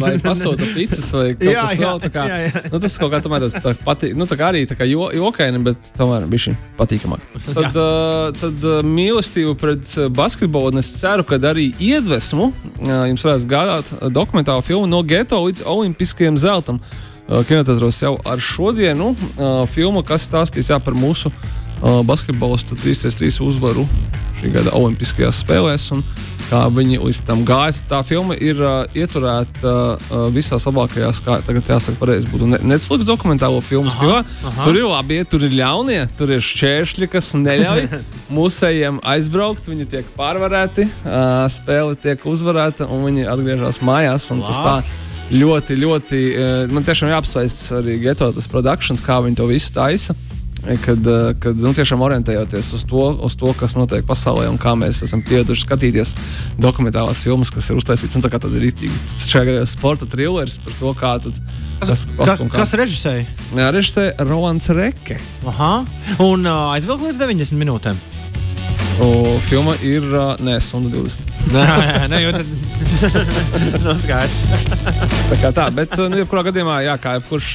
Vai 0.00 0.14
pasūta 0.22 0.68
pizzas 0.74 1.10
vai 1.16 1.32
kaut 1.34 1.50
Jā, 1.50 1.64
kas 1.66 1.82
tāds. 1.82 2.18
jā, 2.30 2.38
jā. 2.44 2.62
Nu, 2.72 2.82
tas 2.84 2.96
kaut 3.00 3.12
kā 3.14 3.22
tomēr 3.24 3.46
tāds 3.46 3.58
tā 3.64 3.74
patīk, 3.86 4.16
nu, 4.18 4.28
tā 4.30 4.38
kā 4.40 4.52
arī 4.52 4.64
tā 4.68 4.78
kā 4.78 4.88
jo, 4.88 5.08
jokaini, 5.14 5.62
bet 5.66 5.90
tomēr 5.98 6.28
bija 6.30 6.48
šī 6.48 6.56
patīkamāk. 6.78 7.26
Tad, 7.48 7.68
uh, 7.72 8.28
tad 8.38 8.64
uh, 8.68 8.78
mīlestība 8.86 9.56
pret 9.58 9.92
uh, 9.96 10.08
basketbolu, 10.12 10.74
un 10.74 10.82
es 10.84 10.92
ceru, 11.00 11.26
ka 11.28 11.40
arī 11.50 11.70
iedvesmu 11.82 12.50
uh, 12.50 12.96
jums 13.10 13.26
varēs 13.28 13.48
gādāt 13.48 13.92
uh, 13.96 14.08
dokumentālu 14.12 14.64
filmu 14.66 14.90
no 14.90 15.02
geto 15.06 15.40
līdz 15.46 15.66
olimpiskajam 15.68 16.40
zeltam. 16.40 16.82
Uh, 16.82 17.07
Kinotētros 17.28 17.98
jau 18.02 18.14
ar 18.24 18.40
šodienu 18.40 19.10
uh, 19.12 19.62
filmu, 19.68 20.00
kas 20.06 20.24
stāstīs 20.28 20.70
jā, 20.72 20.78
par 20.80 20.96
mūsu 20.96 21.28
uh, 21.28 22.00
basketbolistu 22.08 22.78
3-3 22.80 23.42
uzvaru 23.44 23.84
šī 24.38 24.52
gada 24.54 24.70
Olimpiskajās 24.78 25.40
spēlēs. 25.44 25.90
Un, 25.96 26.04
kā 26.48 26.62
viņi 26.72 26.96
līdz 27.02 27.18
tam 27.28 27.42
gāja. 27.44 27.74
Tā 27.90 27.98
filma 28.06 28.32
ir 28.40 28.56
uh, 28.64 28.86
ieturēta 28.96 29.72
uh, 29.98 30.22
visās 30.32 30.64
labākajās, 30.64 31.18
kā 31.26 31.34
tagad 31.44 31.66
jāsaka, 31.68 31.98
pareizi 32.00 32.30
būtu 32.30 32.48
ne- 32.54 32.60
Netflix 32.70 33.04
dokumentālo 33.04 33.58
filmu 33.60 33.92
stilā. 33.92 34.22
Tur 34.62 34.78
ir 34.78 34.86
labi, 34.88 35.18
tur 35.28 35.44
ir 35.44 35.52
ļaunie, 35.58 35.98
tur 36.16 36.32
ir 36.32 36.40
šķēršļi, 36.40 37.10
kas 37.12 37.34
neļauj 37.36 37.84
mūsējiem 38.38 39.02
aizbraukt. 39.04 39.68
Viņi 39.68 39.88
tiek 39.92 40.08
pārvarēti, 40.16 40.86
uh, 41.04 41.44
spēle 41.52 41.98
tiek 42.00 42.24
uzvarēta 42.24 42.88
un 42.88 43.04
viņi 43.10 43.28
atgriežas 43.34 43.82
mājās. 43.84 44.30
un 44.32 44.40
Tas 44.46 44.62
tā. 44.64 44.78
Ļoti, 45.32 45.76
ļoti. 45.82 46.22
uh, 46.34 46.72
Man 46.72 46.86
tiešām 46.86 47.10
jāapsveic 47.12 47.58
arī 47.82 47.98
Getotas 48.06 48.48
Productions, 48.50 49.02
kā 49.04 49.20
viņi 49.24 49.36
to 49.42 49.46
visu 49.50 49.72
taisa. 49.76 50.16
Kad, 50.58 51.06
eh, 51.06 51.34
kad 51.38 51.54
nu, 51.62 51.70
tiešām 51.72 52.00
orientējoties 52.02 52.72
uz 52.74 52.82
to, 52.90 53.02
uz 53.24 53.36
to, 53.38 53.46
kas 53.56 53.76
notiek 53.78 54.02
pasaulē 54.04 54.48
un 54.50 54.56
kā 54.58 54.72
mēs 54.76 54.98
esam 55.06 55.22
pieraduši 55.22 55.62
skatīties 55.62 56.10
dokumentālās 56.58 57.20
filmas, 57.22 57.48
kas 57.54 57.70
ir 57.70 57.78
uztaisītas. 57.78 58.18
Un 58.18 58.24
tā 58.26 58.28
kā 58.32 58.40
tad 58.42 58.52
ir 58.58 58.66
rītīgi 58.66 58.90
šajā 59.22 59.44
gadījumā 59.46 59.68
sporta 59.70 60.08
trilleris 60.10 60.58
par 60.64 60.74
to, 60.80 60.92
kā 60.98 61.12
tad, 61.22 61.38
kas, 61.78 62.04
Ka, 62.18 62.34
un 62.42 62.50
kā. 62.50 62.58
kas 62.58 62.74
režisēja? 62.74 63.24
Jā, 63.54 63.70
režisē 63.70 64.08
Rolands 64.26 64.66
Reke. 64.74 65.20
Aha. 65.46 65.72
Un 66.26 66.44
uh, 66.44 66.74
aizvilkt 66.74 67.06
līdz 67.06 67.22
90 67.22 67.54
minūtēm. 67.62 68.02
O, 68.98 69.38
filma 69.46 69.76
ir 69.86 70.02
uh, 70.10 70.32
nē, 70.42 70.56
stundu 70.62 70.90
20. 70.90 71.28
Nē, 71.54 71.64
nē, 72.10 72.18
tad. 72.34 72.48
no, 73.84 73.94
skaidrs. 74.02 74.40
Tā 75.30 75.38
kā 75.38 75.52
tā, 75.54 75.68
bet, 75.74 75.94
nu, 76.10 76.18
jebkurā 76.18 76.42
gadījumā, 76.48 76.80
jā, 76.82 76.96
kā 76.98 77.14
jebkurš 77.18 77.52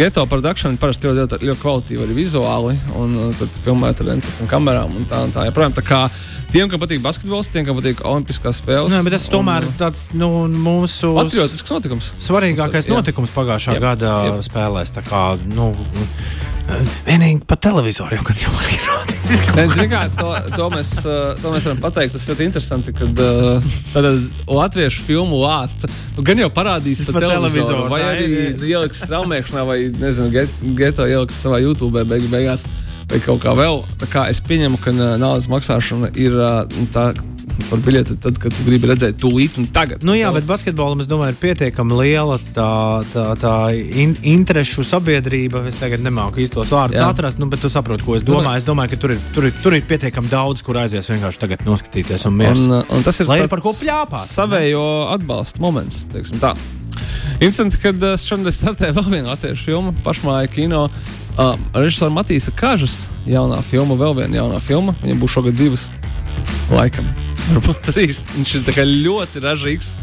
geto 0.00 0.24
produkcija, 0.30 0.72
parasti 0.80 1.10
ļoti, 1.10 1.20
ļoti, 1.20 1.50
ļoti 1.50 1.62
kvalitīvi 1.64 2.06
arī 2.06 2.16
vizuāli, 2.16 2.78
un 2.96 3.14
uh, 3.20 3.28
tad 3.36 3.60
filmēt 3.66 4.00
ar 4.00 4.14
11 4.14 4.48
kamerām 4.48 4.96
un 4.96 5.04
tā, 5.10 5.20
un 5.28 5.36
tā. 5.36 5.44
Joprojām, 5.50 5.76
tā 5.76 5.84
kā 5.84 6.02
tiem, 6.54 6.72
kam 6.72 6.80
patīk 6.80 7.04
basketbols, 7.04 7.52
tiem, 7.52 7.68
kam 7.68 7.76
patīk 7.82 8.00
olimpiskās 8.08 8.62
spēles. 8.62 8.94
Nē, 8.94 9.04
bet 9.04 9.18
tas 9.18 9.28
tomēr 9.28 9.68
un, 9.68 9.74
uh, 9.74 9.80
tāds 9.84 10.08
nu, 10.16 10.32
mūsu 10.48 11.12
Patriotisks 11.20 11.76
notikums. 11.76 12.14
svarīgākais 12.24 12.88
Jā. 12.88 12.96
notikums 12.96 13.36
pagājušā 13.36 13.76
Jā. 13.76 13.84
gada 13.90 14.14
Jā. 14.30 14.38
spēlēs. 14.48 14.96
Tā 14.96 15.04
kā, 15.04 15.26
nu, 15.52 15.74
vienīgi 17.06 17.42
pa 17.48 17.56
televizoru 17.60 18.18
jau 18.18 18.24
gan 18.28 18.40
jau 18.42 18.52
ir 18.64 18.88
rādīts. 18.88 19.52
Nē, 19.56 19.64
zini 19.72 19.88
kā, 19.92 20.02
to, 20.16 20.28
to, 20.54 20.68
mēs, 20.78 20.92
to 21.42 21.52
mēs 21.52 21.68
varam 21.68 21.80
pateikt. 21.82 22.16
Tas 22.16 22.26
ļoti 22.30 22.48
interesanti, 22.48 22.94
kad 22.96 23.22
uh, 23.22 23.70
latviešu 24.48 25.04
filmu 25.06 25.42
lāsts 25.42 25.88
nu, 26.16 26.24
gan 26.26 26.40
jau 26.40 26.50
parādīs 26.54 27.04
pa, 27.04 27.16
Pa 27.18 27.24
televizoru, 27.26 27.86
vai 27.92 28.02
arī 28.06 28.28
ieliks 28.56 29.04
straumēšanā, 29.04 29.64
vai 29.68 29.80
nezinu, 29.92 30.32
get, 30.34 30.60
geto 30.78 31.06
ieliks 31.08 31.40
savā 31.44 31.60
YouTube 31.64 32.04
beig, 32.08 32.28
beigās. 32.32 32.68
Vai 33.08 33.22
kaut 33.24 33.40
kā 33.40 33.54
vēl. 33.56 33.78
Tā 34.02 34.06
kā 34.10 34.26
es 34.28 34.36
pieņemu, 34.44 34.78
ka 34.84 34.92
naudas 34.92 35.46
maksāšana 35.48 36.10
ir 36.20 36.34
uh, 36.36 36.64
tā 36.92 37.10
par 37.66 37.82
biļeti, 37.84 38.16
tad, 38.22 38.38
kad 38.42 38.54
tu 38.54 38.64
gribi 38.66 38.88
redzēt 38.90 39.18
tūlīt 39.20 39.58
un 39.60 39.66
tagad. 39.74 40.04
Nu, 40.06 40.14
jā, 40.16 40.30
bet 40.34 40.46
basketbolam, 40.48 41.02
es 41.02 41.10
domāju, 41.10 41.34
ir 41.34 41.40
pietiekami 41.42 41.98
liela 41.98 42.38
tā, 42.56 42.70
tā, 43.12 43.24
tā 43.40 43.54
in, 43.74 44.14
interešu 44.22 44.86
sabiedrība. 44.86 45.64
Es 45.68 45.80
tagad 45.80 46.04
nemāku 46.04 46.42
īstos 46.44 46.72
vārdus 46.74 47.00
Jā. 47.00 47.10
atrast, 47.12 47.40
nu, 47.42 47.50
bet 47.50 47.62
tu 47.64 47.70
saproti, 47.72 48.06
ko 48.06 48.16
es 48.18 48.26
domāju. 48.26 48.62
Es 48.62 48.68
domāju, 48.68 48.94
ka 48.94 49.02
tur 49.04 49.14
ir, 49.16 49.22
tur 49.34 49.48
ir, 49.50 49.54
tur 49.64 49.76
ir 49.76 49.86
pietiekami 49.88 50.30
daudz, 50.32 50.62
kur 50.66 50.78
aizies 50.80 51.10
vienkārši 51.10 51.42
tagad 51.44 51.66
noskatīties 51.68 52.26
un 52.30 52.38
mieras. 52.38 52.66
Un, 52.66 52.80
un 52.82 53.06
tas 53.06 53.22
ir 53.22 53.30
ir 53.38 53.50
par 53.50 53.64
ko 53.64 53.74
pļāpāt, 53.76 54.24
Savējo 54.28 54.88
atbalsta 55.14 55.62
moments. 55.64 56.04
teiksim 56.12 56.42
tā. 56.42 56.54
Interesanti, 57.38 57.78
kad 57.82 58.02
uh, 58.02 58.16
šodien 58.18 58.54
startēja 58.54 58.96
vēl 58.96 59.10
viena 59.12 59.34
latviešu 59.34 59.70
filma, 59.70 59.94
pašmāja 60.06 60.50
kino. 60.50 60.88
Uh, 61.38 61.54
Režisora 61.76 62.10
Matīsa 62.10 62.50
Kažas 62.50 63.12
jaunā 63.28 63.60
filma, 63.62 63.94
vēl 63.98 64.16
viena 64.24 64.42
jaunā 64.42 64.58
filma. 64.64 64.96
Viņam 65.04 65.22
būs 65.22 65.38
šogad 65.38 65.58
divas, 65.60 65.88
laikam. 66.74 67.06
Varbūt 67.48 67.86
trīs. 67.88 68.22
Viņš 68.34 68.54
ir 68.58 68.80
ļoti 69.06 69.42
ražīgs. 69.44 69.94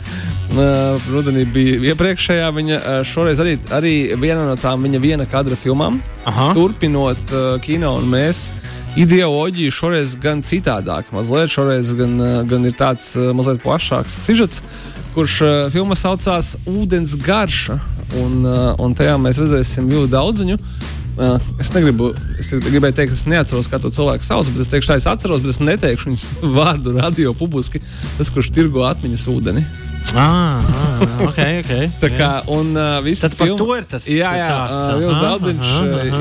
Uh, 0.56 1.02
rudenī 1.12 1.44
bija 1.50 1.92
iepriekšējā 1.92 2.48
viņa. 2.56 2.78
Uh, 2.78 3.00
šoreiz 3.08 3.42
arī, 3.44 3.56
arī 3.75 3.94
viena 4.22 4.46
no 4.48 4.56
tām 4.60 4.86
viņa 4.86 5.02
viena 5.04 5.28
kadra 5.30 5.58
filmām. 5.60 6.00
Aha. 6.25 6.52
Turpinot 6.58 7.34
uh, 7.34 7.56
kino 7.62 7.96
un 8.00 8.10
mēs. 8.10 8.50
Ideoloģija 8.96 9.74
šoreiz 9.75 10.14
gan 10.24 10.40
citādāk, 10.46 11.10
mazliet 11.12 11.52
šoreiz 11.52 11.90
gan, 12.00 12.16
gan 12.48 12.64
ir 12.64 12.78
tāds 12.80 13.10
mazliet 13.36 13.60
plašāks 13.66 14.16
sižets, 14.24 14.62
kurš 15.18 15.42
uh, 15.44 15.56
filma 15.74 15.98
saucās 16.00 16.54
Ūdens 16.70 17.18
garša. 17.25 17.82
Un, 18.22 18.46
uh, 18.46 18.70
un 18.80 18.96
tajā 18.96 19.18
mēs 19.20 19.42
redzēsim 19.42 19.90
ļoti 19.92 20.14
daudziņu. 20.14 20.62
Uh, 21.15 21.39
es 21.63 21.69
negribu, 21.72 22.10
es 22.41 22.50
gribēju 22.51 22.95
teikt, 22.98 23.13
es 23.15 23.24
neatceros, 23.29 23.69
kā 23.72 23.79
to 23.79 23.88
cilvēku 23.95 24.25
sauc, 24.27 24.50
bet 24.51 24.65
es 24.65 24.72
teikšu, 24.72 24.89
tā 24.91 24.98
es 25.00 25.05
atceros, 25.07 25.39
bet 25.45 25.53
es 25.53 25.62
neteikšu 25.63 26.10
viņas 26.12 26.25
vārdu 26.57 26.95
radio 26.98 27.31
publiski. 27.38 27.79
Tas, 28.17 28.31
kurš 28.36 28.51
tirgo 28.55 28.84
atmiņas 28.88 29.24
ūdeni. 29.31 29.63
Ah, 30.13 30.60
ah, 30.60 31.24
ok, 31.25 31.39
ok. 31.63 31.72
Tā 32.03 32.10
kā, 32.13 32.29
un 32.51 32.75
uh, 32.75 33.07
Tad 33.22 33.38
par 33.39 33.53
to 33.57 33.69
ir 33.74 33.88
tas 33.89 34.05
Jā, 34.12 34.36
jā, 34.38 34.50
stāsts. 34.51 34.91
Vils 35.00 35.15
Aha, 35.15 35.24
Daudziņš. 35.24 35.72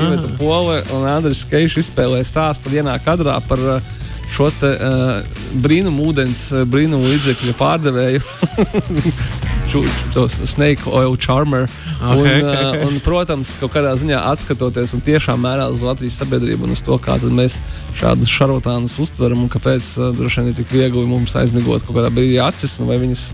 Iveta 0.07 0.31
Pole 0.39 0.79
un 0.95 1.05
Andris 1.11 1.43
Keišs 1.51 1.83
izspēlēja 1.83 2.31
stāstu 2.31 2.73
vienā 2.73 2.95
kadrā 3.05 3.35
par 3.45 3.61
uh, 3.61 3.91
šo 4.31 4.47
te 4.61 4.71
uh, 4.73 5.43
brīnumu 5.61 6.07
ūdens, 6.09 6.47
brīnumu 6.71 7.11
līdzekļu 7.11 7.59
pārdevēju. 7.59 8.23
Snake 10.45 10.87
oil 10.87 11.17
charmer. 11.17 11.67
Ok, 11.99 12.21
un, 12.21 12.47
uh, 12.47 12.77
un, 12.87 12.97
protams, 13.03 13.55
kaut 13.61 13.73
kādā 13.75 13.95
ziņā 13.99 14.21
atskatoties 14.31 14.95
un 14.97 15.03
tiešām 15.05 15.41
mērā 15.45 15.67
uz 15.73 15.83
Latvijas 15.85 16.19
sabiedrību 16.21 16.67
un 16.67 16.75
uz 16.75 16.83
to, 16.85 16.97
kā 17.01 17.17
mēs 17.25 17.61
šādus 17.99 18.31
šarlatānus 18.31 18.97
uztveram 19.03 19.45
un 19.45 19.51
kāpēc 19.51 19.91
uh, 19.99 20.09
droši 20.15 20.41
vien 20.41 20.51
ir 20.51 20.57
tik 20.61 20.73
viegli 20.73 21.05
mums 21.09 21.35
aizmigot 21.39 21.85
kaut 21.85 21.99
kādā 21.99 22.11
brīdī 22.13 22.39
acis 22.43 22.79
vai 22.83 22.99
viņas 23.01 23.29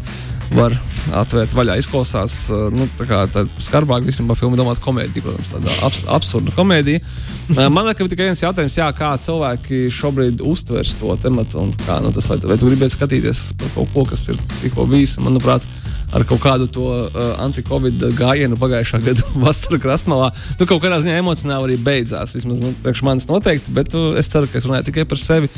var 0.56 0.76
atvērt 1.18 1.54
vaļā. 1.56 1.78
Izklausās 1.82 2.38
uh, 2.52 2.68
nu, 2.74 2.88
tā 3.00 3.08
kā 3.10 3.24
tā 3.32 3.46
skarbāk 3.62 4.06
visam 4.08 4.30
par 4.30 4.40
filmu 4.40 4.60
domāt 4.60 4.82
komēdiju, 4.84 5.24
protams, 5.26 5.52
tāda 5.54 5.78
abs 5.88 6.06
absurda 6.20 6.56
komēdija. 6.58 7.04
Uh, 7.52 7.66
Man 7.74 7.84
liekas, 7.84 8.06
ka 8.06 8.12
tikai 8.14 8.26
viens 8.30 8.40
jautājums, 8.40 8.76
jā, 8.78 8.86
kā 8.96 9.10
cilvēki 9.20 9.90
šobrīd 9.92 10.44
uztvers 10.46 10.94
to 11.02 11.12
tematu 11.20 11.60
un 11.60 11.74
kā 11.82 11.98
nu, 12.00 12.14
tas, 12.16 12.30
vai, 12.32 12.38
vai 12.48 12.56
tu 12.62 12.70
gribētu 12.70 12.94
skatīties 12.94 13.42
par 13.60 13.74
kaut 13.74 13.90
ko, 13.92 14.06
kas 14.14 14.24
ir 14.32 14.38
tikko 14.62 14.86
bijis, 14.88 15.18
manuprāt, 15.20 15.66
ar 16.12 16.25
kaut 16.27 16.41
kādu 16.44 16.68
to 16.72 16.88
uh, 16.91 17.32
anti-covid 17.46 18.06
gājienu 18.18 18.60
pagājušā 18.62 19.01
gada 19.08 19.27
vasarā 19.44 19.82
krastmalā. 19.82 20.32
Nu, 20.60 20.68
kaut 20.68 20.84
kādā 20.84 21.00
ziņā 21.03 21.22
emocionāli 21.22 21.72
arī 21.72 21.80
beidzās. 21.86 22.36
Vismaz 22.38 22.63
nu, 22.63 22.74
manis 23.08 23.30
noteikti, 23.32 23.74
bet 23.75 23.96
uh, 23.98 24.12
es 24.20 24.32
ceru, 24.32 24.50
ka 24.51 24.60
es 24.62 24.68
runāju 24.70 24.89
tikai 24.91 25.08
par 25.10 25.22
sevi. 25.22 25.51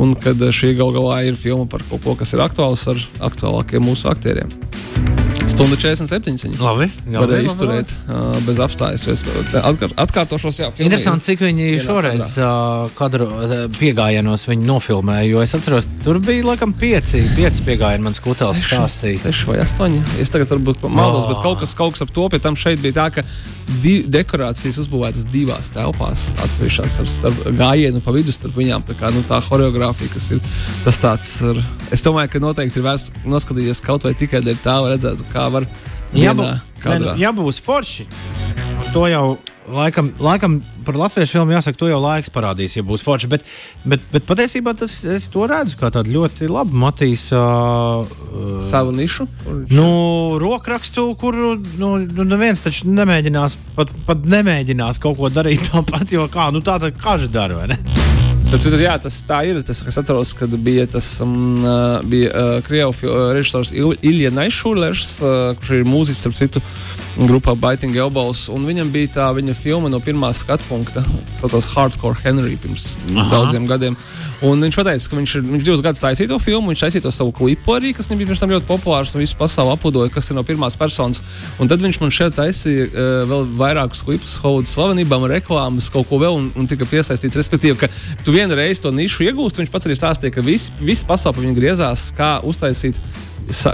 Un 0.00 0.14
kad 0.18 0.40
uh, 0.40 0.54
šī 0.54 0.74
gal 0.78 0.92
galā 0.96 1.22
ir 1.30 1.38
filma 1.38 1.68
par 1.70 1.84
kaut 1.90 2.04
ko, 2.06 2.18
kas 2.18 2.34
ir 2.36 2.44
aktuāls 2.46 2.86
ar 2.90 3.02
aktuālākiem 3.30 3.84
mūsu 3.90 4.10
aktieriem. 4.10 5.19
Stunda 5.60 5.76
47. 5.76 6.38
Viņi 6.46 6.56
Labi, 6.62 6.86
varēja 7.04 7.26
labi, 7.28 7.48
izturēt 7.50 7.92
uh, 8.08 8.38
bez 8.46 8.60
apstājas. 8.64 9.04
Es 9.12 9.20
atkār, 9.60 9.92
atkārtošos, 10.00 10.56
jā, 10.62 10.70
filmē 10.72 10.88
Interesanti, 10.88 11.26
cik 11.28 11.42
viņi 11.44 11.66
vienā 11.66 11.84
šoreiz 11.84 12.30
uh, 12.40 12.86
kadru 12.96 13.26
uh, 13.28 13.52
piegājienos 13.76 14.46
viņi 14.48 14.64
nofilmēja. 14.70 15.28
Jo 15.28 15.42
es 15.44 15.52
atceros, 15.58 15.88
tur 16.06 16.16
bija 16.24 16.46
laikam 16.48 16.72
pieci, 16.72 17.20
pieci 17.36 17.66
piegājieni. 17.66 18.06
Mans 18.08 18.22
kutels 18.24 18.56
Seši- 18.56 18.78
stāstīja. 18.78 19.20
Seši 19.26 19.50
vai 19.50 19.58
astoņi. 19.66 20.00
Es 20.24 20.32
tagad 20.32 20.48
varbūt 20.56 20.80
maldos, 20.88 21.28
Ah. 21.28 21.34
bet 21.34 21.42
kaut 21.44 21.60
kas, 21.60 21.76
kaut 21.76 21.92
kas 21.92 22.06
ap 22.08 22.14
to 22.16 22.24
pie 22.32 22.40
tam 22.40 22.56
šeit 22.56 22.80
bija 22.80 22.96
tā, 23.02 23.10
ka 23.18 23.26
dekorācijas 24.10 24.80
uzbūvētas 24.82 25.28
divās 25.30 25.68
telpās, 25.74 26.24
atsevišķās 26.42 26.96
ar 27.04 27.06
starp 27.12 27.44
gājienu 27.60 28.00
pa 28.02 28.14
vidu 28.16 28.32
starp 28.32 28.56
viņām. 28.56 28.82
Tā 28.88 28.96
kā 28.98 29.12
nu, 29.14 29.20
tā 29.28 29.38
choreogrāfija, 29.44 30.08
kas 30.16 30.30
ir 30.34 30.40
tas 30.86 30.96
tāds, 30.98 31.30
ar, 31.46 31.60
es 31.92 32.02
domāju, 32.02 32.32
ka 32.32 32.42
noteikti 32.42 32.80
ir 32.80 32.88
vērts 32.88 33.10
noskatīties 33.28 33.84
kaut 33.84 34.08
vai 34.08 34.14
tikai 34.18 34.40
dēļ 34.46 34.58
tā, 34.64 34.78
lai 34.82 34.96
redzētu, 34.96 35.28
kā 35.34 35.49
var 35.54 35.68
Ja, 36.10 36.32
bū, 36.34 36.42
vienā 36.42 36.56
ne, 36.58 36.82
kadrā. 36.82 37.12
nu, 37.14 37.20
ja 37.22 37.30
būs 37.36 37.60
forši, 37.62 38.08
to 38.90 39.04
jau 39.06 39.38
laikam, 39.70 40.08
laikam 40.18 40.56
par 40.82 40.96
latviešu 40.98 41.36
filmu 41.36 41.54
jāsaka, 41.54 41.78
to 41.78 41.86
jau 41.86 42.00
laiks 42.02 42.32
parādīs, 42.34 42.74
ja 42.74 42.82
būs 42.82 43.04
forši. 43.06 43.28
Bet, 43.30 43.44
bet, 43.86 44.02
bet 44.10 44.26
patiesībā 44.26 44.72
tas, 44.80 44.96
es 45.06 45.28
to 45.30 45.46
redzu 45.46 45.78
kā 45.78 45.92
tādu 45.94 46.10
ļoti 46.16 46.48
labu 46.50 46.74
Matīs. 46.82 47.28
Uh, 47.30 48.58
Savu 48.66 48.90
nišu. 48.96 49.28
Nu, 49.70 49.86
rokrakstu, 50.42 51.06
kuru 51.20 51.54
nu, 51.78 51.92
nu, 52.02 52.26
neviens 52.26 52.66
taču 52.66 52.90
nemēģinās, 52.90 53.60
pat, 53.78 53.94
pat 54.08 54.26
nemēģinās 54.26 54.98
kaut 54.98 55.20
ko 55.22 55.30
darīt 55.30 55.70
tāpat, 55.70 56.10
jo 56.16 56.26
kā, 56.32 56.50
nu, 56.50 56.64
tā 56.66 56.80
tā 56.82 56.90
kaža 56.90 57.30
dara, 57.30 57.62
vai 57.62 57.70
ne? 57.70 58.09
Citu, 58.50 58.74
jā, 58.82 58.96
tas 58.98 59.20
tā 59.22 59.44
ir. 59.46 59.60
Tas, 59.62 59.78
es 59.86 59.98
atceros, 60.00 60.32
kad 60.34 60.50
bija 60.58 60.82
tas 60.90 61.06
um, 61.22 61.62
uh, 61.62 62.00
bija, 62.02 62.30
uh, 62.34 62.56
krievu 62.66 62.92
fi- 62.92 63.06
uh, 63.06 63.28
režisors 63.36 63.70
Il 63.70 63.94
Ilja 64.02 64.32
Naišūlers, 64.34 65.12
uh, 65.22 65.36
kurš 65.60 65.70
ir 65.78 65.86
mūziķis, 65.86 66.22
starp 66.24 66.34
citu, 66.34 66.62
grupā 67.30 67.54
Biting 67.54 67.94
Elbows. 67.94 68.48
Viņam 68.50 68.90
bija 68.90 69.12
tā 69.20 69.28
viņa 69.36 69.54
filma 69.54 69.90
no 69.92 70.00
pirmā 70.02 70.32
skatu 70.34 70.66
punkta, 70.66 71.04
kas 71.30 71.44
saucās 71.44 71.70
Hardcore 71.76 72.18
Henry 72.24 72.56
pirms 72.60 72.96
Aha. 73.14 73.28
daudziem 73.30 73.68
gadiem. 73.70 73.96
Un 74.46 74.62
viņš 74.64 74.78
teica, 74.80 75.08
ka 75.12 75.18
viņš, 75.18 75.36
ir, 75.36 75.46
viņš 75.52 75.64
divus 75.66 75.82
gadus 75.84 76.00
taisīja 76.02 76.30
to 76.32 76.38
filmu, 76.40 76.72
viņš 76.72 76.84
taisīja 76.86 77.04
to 77.06 77.12
savu 77.12 77.32
klipu 77.36 77.74
arī, 77.76 77.92
kas 77.94 78.08
bija 78.10 78.24
pirms 78.30 78.40
tam 78.40 78.50
ļoti 78.54 78.66
populārs 78.66 79.14
un 79.14 79.20
visu 79.22 79.36
pasauli 79.38 79.74
apudoja, 79.74 80.10
kas 80.10 80.30
ir 80.32 80.38
no 80.38 80.44
pirmās 80.48 80.78
personas. 80.80 81.20
Un 81.60 81.68
tad 81.70 81.84
viņš 81.84 82.00
man 82.00 82.14
šeit 82.14 82.38
taisīja 82.38 82.88
uh, 82.88 83.08
vēl 83.30 83.46
vairākus 83.60 84.02
klipus, 84.06 84.38
Hovudas 84.40 84.72
slavenībām, 84.74 85.28
reklāmas, 85.36 85.90
kaut 85.92 86.08
ko 86.08 86.22
vēl, 86.22 86.38
un, 86.40 86.50
un 86.56 86.70
tika 86.70 86.88
piesaistīts. 86.88 87.36
Respektīvi, 87.36 87.76
ka 87.82 87.90
tu 88.24 88.32
vienu 88.40 88.56
reizi 88.58 88.84
to 88.84 88.92
nišu 88.94 89.26
iegūsti, 89.28 89.62
viņš 89.62 89.72
pats 89.72 89.88
arī 89.88 89.96
stāstīja, 89.98 90.34
ka 90.34 90.44
viss 90.44 90.72
vis 90.80 91.02
pasaule 91.06 91.36
pa 91.36 91.44
viņu 91.44 91.58
griezās, 91.58 92.08
kā 92.16 92.38
uztaisīt 92.46 93.00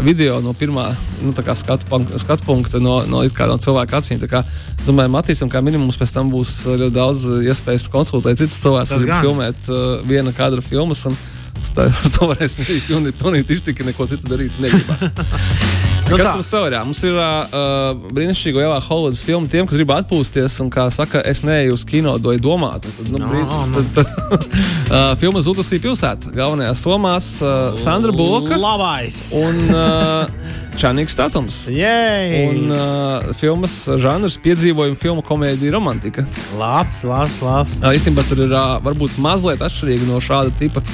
video 0.02 0.40
no 0.40 0.54
pirmā 0.56 0.88
nu, 1.22 1.32
skatu, 1.36 2.00
skatu 2.18 2.46
punkta, 2.46 2.80
no, 2.80 2.98
no, 3.06 3.22
no 3.22 3.58
cilvēka 3.62 4.00
acīm. 4.00 4.22
Kā, 4.30 4.42
es 4.78 4.88
domāju, 4.88 5.12
Matīsam, 5.12 5.50
kā 5.52 5.60
minimums 5.64 5.98
pēc 6.00 6.14
tam 6.16 6.32
būs 6.32 6.62
ļoti 6.66 6.94
daudz 6.96 7.26
iespējas 7.44 7.90
konsultēt 7.92 8.40
citus 8.40 8.58
cilvēkus, 8.64 9.04
gan. 9.06 9.20
filmēt 9.24 9.70
uh, 9.70 10.00
viena 10.08 10.32
kadra 10.36 10.64
filmas. 10.64 11.04
Un, 11.10 11.18
uz 11.66 11.74
tā, 11.74 11.88
to 12.16 12.30
varēs 12.30 12.54
pilnīgi, 12.58 13.12
pilnīgi 13.18 13.58
iztikt, 13.58 13.80
ka 13.82 13.90
neko 13.90 14.06
citu 14.14 14.30
darīt 14.32 14.62
negribas. 14.62 15.10
Nu 16.06 16.14
Kas 16.14 16.28
tā. 16.28 16.32
mums 16.38 16.48
vēl 16.54 16.66
ir? 16.68 16.74
Mums 16.86 16.98
ir 17.02 17.16
uh, 17.18 17.96
brīnišķīga 18.14 18.60
lielā 18.62 18.76
Hollywoods 18.84 19.24
filma 19.26 19.48
tiem, 19.50 19.66
kas 19.66 19.74
grib 19.80 19.90
atpūsties. 19.90 20.54
Un, 20.62 20.68
kā 20.70 20.84
saka, 20.94 21.18
es 21.26 21.40
neeju 21.42 21.74
uz 21.74 21.82
kino, 21.88 22.12
doju 22.22 22.38
domāt. 22.44 22.84
Tad, 22.86 23.08
nu, 23.10 23.18
No, 23.18 23.30
brīd, 23.32 23.48
no. 23.50 23.82
tad, 23.96 24.12
tad, 24.30 24.44
uh, 24.46 25.08
filma 25.18 25.42
Zudusī 25.42 25.80
pilsētā. 25.82 26.30
Galvenajās 26.36 26.84
lomās 26.86 27.26
uh, 27.42 27.74
Sandra 27.80 28.14
Bulka 28.14 28.54
Labais! 28.54 29.18
un 29.40 29.58
uh, 29.74 30.30
Čanīgs 30.80 31.16
Statums. 31.16 31.58
Jej! 31.74 32.38
Un 32.52 32.70
uh, 32.70 33.34
filmas 33.34 33.74
žanrs 33.98 34.38
piedzīvojuma 34.46 35.00
filmu 35.02 35.26
komēdija 35.26 35.74
romantika. 35.74 36.22
Labs, 36.60 37.02
labs, 37.02 37.42
labs. 37.42 37.80
Uh, 37.82 37.90
īstenībā 37.98 38.22
tur 38.30 38.44
ir 38.46 38.54
uh, 38.54 38.76
varbūt 38.86 39.18
mazliet 39.26 39.66
atšķirīga 39.66 40.06
no 40.12 40.22
šāda 40.22 40.54
tipa 40.62 40.86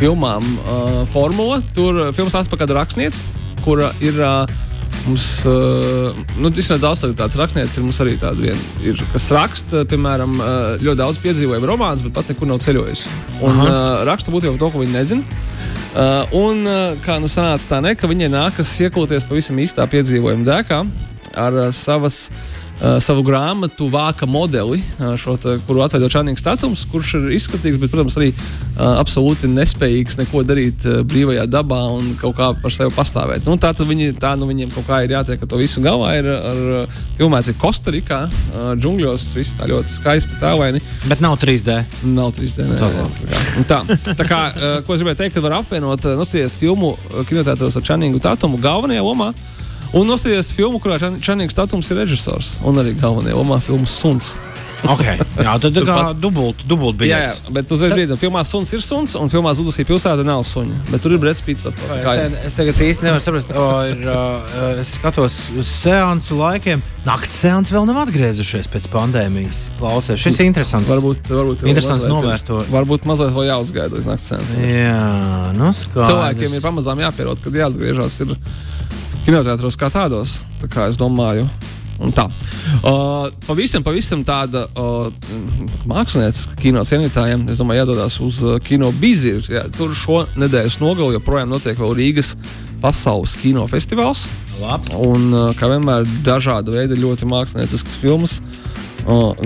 filmām 0.00 0.42
uh, 0.42 1.02
formula. 1.10 1.60
Tur 1.76 2.06
uh, 2.06 2.10
filmas 2.16 2.36
atpakaļ 2.40 2.64
kāda 2.64 2.80
rakstniece, 2.80 3.46
kura 3.66 3.92
ir. 4.00 4.18
Uh, 4.18 4.66
Mums 5.06 5.46
uh, 5.48 6.10
nu, 6.42 6.50
ir 6.50 6.80
daudz 6.82 7.00
tādu 7.00 7.38
rakstnieku, 7.38 7.70
ir 7.78 7.84
mums 7.86 8.00
arī 8.02 8.16
tāda 8.20 8.36
viena, 8.42 8.58
ir, 8.84 8.98
kas 9.14 9.30
raksta, 9.32 9.84
piemēram, 9.88 10.34
uh, 10.42 10.82
ļoti 10.82 10.98
daudz 10.98 11.20
piedzīvojumu 11.22 11.70
romānus, 11.70 12.02
bet 12.04 12.12
pat 12.18 12.28
nekur 12.28 12.50
nav 12.50 12.58
ceļojis. 12.60 13.06
Un 13.38 13.62
uh, 13.62 14.02
raksta 14.04 14.34
būtībā 14.34 14.58
to, 14.60 14.68
ko 14.68 14.82
viņi 14.82 14.92
nezina. 14.92 15.40
Uh, 15.94 16.36
un 16.36 16.66
uh, 16.68 16.98
kā 17.06 17.16
nu 17.22 17.30
sanāca 17.32 17.70
tā, 17.70 17.80
ne, 17.86 17.94
ka 17.96 18.10
viņai 18.10 18.28
nākas 18.34 18.74
iekulties 18.84 19.24
pavisam 19.30 19.62
īstā 19.62 19.86
piedzīvojuma 19.94 20.44
dēkā 20.50 20.82
ar 21.46 21.62
uh, 21.62 21.70
savas. 21.72 22.26
Uh, 22.28 22.59
savu 23.02 23.24
grāmatu 23.26 23.88
vāka 23.92 24.26
modeli, 24.30 24.80
uh, 24.98 25.12
šo, 25.20 25.36
te, 25.40 25.56
kuru 25.66 25.82
atveido 25.84 26.08
Čānīgs 26.12 26.40
Statums, 26.40 26.86
kurš 26.88 27.14
ir 27.18 27.26
izskatīgs, 27.36 27.78
bet, 27.80 27.92
protams, 27.92 28.16
arī 28.16 28.30
uh, 28.32 28.96
absolūti 29.00 29.50
nespējīgs 29.52 30.16
neko 30.20 30.44
darīt 30.48 30.86
uh, 30.88 31.00
brīvajā 31.04 31.44
dabā 31.50 31.80
un 31.98 32.14
kaut 32.20 32.38
kā 32.38 32.50
par 32.62 32.74
sevi 32.74 32.94
pastāvēt. 32.96 33.44
Nu, 33.48 33.58
tā 33.60 33.72
tad 33.76 33.88
viņi, 33.88 34.14
tā, 34.20 34.32
nu, 34.40 34.48
viņiem 34.48 34.72
kaut 34.74 34.88
kā 34.88 35.02
ir 35.04 35.14
jātiek 35.16 35.44
ar 35.44 35.50
to 35.50 35.60
visu 35.60 35.84
galvā. 35.84 36.14
Ir, 36.20 36.30
ar, 36.32 36.62
uh, 36.80 37.02
filmēts 37.20 37.52
ir 37.52 37.58
Kostarikā, 37.60 38.22
uh, 38.30 38.72
džungļos, 38.80 39.28
viss 39.36 39.58
tā 39.58 39.68
ļoti 39.70 39.92
skaisti 39.98 40.40
tēlaini. 40.40 40.80
Bet 41.10 41.20
nav 41.24 41.36
3D. 41.42 41.80
Nav 42.16 42.32
3D. 42.36 42.68
Nē, 42.70 42.80
Tā 42.80 42.90
jā, 42.96 43.06
tā, 43.68 43.80
tā, 43.92 44.16
tā 44.16 44.28
kā, 44.28 44.42
uh, 44.56 44.80
ko 44.86 44.96
es 44.96 45.04
gribēju 45.04 45.20
teikt, 45.20 45.36
ka 45.36 45.44
var 45.44 45.60
apvienot, 45.60 46.08
uh, 46.08 46.18
nosties 46.18 46.56
filmu 46.60 46.94
uh, 46.96 47.22
kinotētos 47.28 47.76
ar 47.76 47.88
Čanīgu 47.92 48.22
Tatumu 48.24 48.60
galvenajā 48.62 49.04
lomā. 49.04 49.32
Un 49.92 50.06
nosties 50.06 50.52
filmu, 50.54 50.78
kurā 50.78 51.00
Čan- 51.02 51.18
Čanīgs 51.18 51.56
Tatums 51.56 51.88
ir 51.90 51.96
režisors 52.04 52.58
un 52.62 52.76
arī 52.78 52.92
galvenajā 52.94 53.34
lomā 53.34 53.60
filmas 53.62 53.90
Suns. 53.90 54.36
Okay. 54.80 55.18
Jā, 55.36 55.58
tad 55.60 55.74
tā 55.76 55.82
kā 55.84 55.92
Turpat. 55.92 56.20
dubult, 56.22 56.62
dubult 56.64 56.94
Jā, 56.96 57.00
bija. 57.02 57.16
jā, 57.26 57.32
bet 57.52 57.68
uzreiz 57.74 57.92
brīdī, 57.92 58.16
filmā 58.16 58.40
suns 58.48 58.70
ir 58.72 58.80
suns, 58.80 59.12
un 59.18 59.28
filmā 59.28 59.50
zudusī 59.52 59.84
pilsēta 59.84 60.24
nav 60.24 60.40
suņa. 60.48 60.78
Bet 60.88 61.02
tur 61.04 61.12
ir 61.12 61.18
Brits 61.20 61.42
Pits. 61.44 61.66
Es, 61.68 61.74
tagad, 61.90 62.36
es 62.48 62.56
tagad 62.56 62.80
īsti 62.86 63.04
nevaru 63.04 63.20
saprast, 63.20 63.52
o, 63.52 63.66
ir, 63.90 64.00
uh, 64.08 64.80
es 64.80 64.94
skatos 64.96 65.36
uz 65.60 65.68
seansu 65.68 66.38
laikiem. 66.40 66.80
Nakts 67.04 67.36
seanss 67.42 67.74
vēl 67.76 67.84
nav 67.90 68.06
atgriezušies 68.06 68.70
pēc 68.72 68.88
pandēmijas. 68.94 69.60
Klausies, 69.82 70.16
šis 70.24 70.40
ir 70.40 70.48
interesants. 70.48 70.88
Varbūt, 70.88 71.28
varbūt 71.28 71.66
Interesants 71.68 72.06
mazliet 72.06 72.16
ir- 72.16 72.16
novērto. 72.24 72.64
Varbūt 72.72 73.04
mazliet 73.10 73.36
vēl 73.36 73.50
jāuzgaida 73.52 73.92
līdz 74.00 74.08
naktas 74.14 74.32
sēnes. 74.32 74.56
Jā, 74.64 75.52
nu 75.60 75.74
skaidrs. 75.76 76.08
Cilvēkiem 76.08 76.56
ir 76.56 76.64
pamazām 76.64 77.04
jāpierod, 77.04 77.44
kad 77.44 77.52
jāatgriežas 77.52 78.16
ir 78.24 78.32
kinoteātros 79.26 79.78
kā 79.80 79.90
tādos. 79.92 80.40
Tā 80.60 80.70
kā 80.70 80.88
es 80.90 80.98
domāju. 81.00 81.48
Un 82.00 82.14
tā. 82.16 82.24
Uh, 82.80 83.28
pavisam, 83.44 83.84
pavisam 83.84 84.22
tāda 84.24 84.64
uh, 84.72 85.10
mākslinieca 85.88 86.56
kino 86.60 86.80
cienītājiem, 86.88 87.44
es 87.52 87.60
domāju, 87.60 87.82
jādodas 87.82 88.16
uz 88.24 88.40
uh, 88.46 88.56
kino 88.64 88.88
bizīru. 89.02 89.44
Jā, 89.52 89.66
tur 89.76 89.92
šo 89.96 90.22
nedēļas 90.40 90.78
nogali 90.80 91.18
joprojām 91.18 91.52
notiek 91.52 91.76
vēl 91.76 91.92
Rīgas 91.98 92.32
pasaules 92.80 93.36
kino 93.42 93.66
festivāls. 93.68 94.24
Labi. 94.62 94.96
Un, 94.96 95.28
uh, 95.28 95.50
kā 95.56 95.68
vienmēr, 95.68 96.08
dažāda 96.24 96.72
veida 96.72 96.96
ļoti 96.96 97.28
mākslinieciskas 97.28 98.00
filmas 98.00 98.38
uh, 98.40 98.79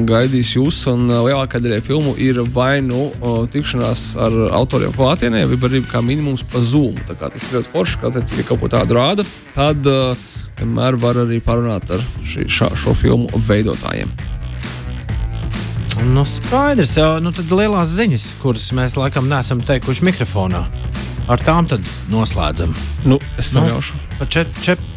gaidīs 0.08 0.54
jūs. 0.56 0.82
Un 0.92 1.08
uh, 1.10 1.22
lielākā 1.26 1.60
daļa 1.62 1.80
filmu 1.84 2.14
ir 2.20 2.42
vai 2.54 2.78
nu 2.84 3.08
tikšanās 3.54 4.04
ar 4.20 4.36
autoriem 4.60 4.94
klātienē, 4.96 5.44
vai 5.50 5.58
arī 5.70 5.82
kā 5.88 6.02
minimums 6.04 6.44
pa 6.52 6.62
Zoom. 6.62 6.98
Tā 7.08 7.16
kā 7.18 7.32
tas 7.32 7.48
ir 7.48 7.60
ļoti 7.60 7.72
forši, 7.72 8.00
ka 8.02 8.12
ja 8.14 8.46
kaut 8.48 8.62
ko 8.62 8.70
tādu 8.72 8.98
rāda, 8.98 9.26
tad 9.56 9.86
uh, 9.90 10.14
vienmēr 10.60 10.98
var 11.00 11.24
arī 11.24 11.40
parunāt 11.44 11.90
ar 11.94 12.04
šī, 12.22 12.48
šā, 12.48 12.70
šo 12.78 12.94
filmu 12.98 13.42
veidotājiem. 13.48 14.12
Nu, 16.02 16.24
skaidrs, 16.26 16.96
jau 16.98 17.20
nu, 17.22 17.30
tad 17.34 17.52
lielās 17.54 17.92
ziņas, 17.94 18.24
kuras 18.42 18.66
mēs 18.76 18.96
laikam 18.98 19.28
neesam 19.30 19.62
teikuši 19.64 20.08
mikrofonā. 20.10 20.64
Ar 21.30 21.40
tām 21.40 21.68
tad 21.70 21.86
noslēdzam. 22.12 22.74
Nu, 23.08 23.20
es 23.40 23.54
Nu. 23.54 23.62
neļaušu. 23.64 24.02
Pa 24.18 24.26
čep, 24.26 24.50
čep. 24.64 24.93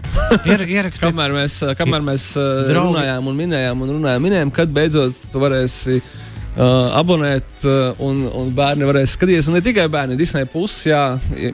Ir, 0.47 0.63
ierakstīt. 0.67 1.08
Kamēr 1.08 1.36
mēs, 1.36 1.60
kamēr 1.80 2.03
mēs 2.06 2.30
uh, 2.38 2.67
Draugi. 2.67 2.91
runājām 2.91 3.30
un 3.30 3.38
minējām, 3.38 3.84
un 3.84 3.93
runājām, 3.97 4.25
minējām, 4.27 4.53
kad 4.56 4.73
beidzot 4.75 5.15
tu 5.32 5.41
varēsi 5.43 6.01
uh, 6.01 6.97
abonēt, 6.99 7.49
uh, 7.63 8.03
un, 8.03 8.25
un 8.27 8.51
bērni 8.58 8.88
varēs 8.89 9.15
skatīties. 9.17 9.49
Un 9.51 9.60
ne 9.60 9.63
tikai 9.65 9.88
bērni, 9.93 10.19
Disneja 10.19 10.49
puses, 10.51 10.89
jā, 10.91 11.01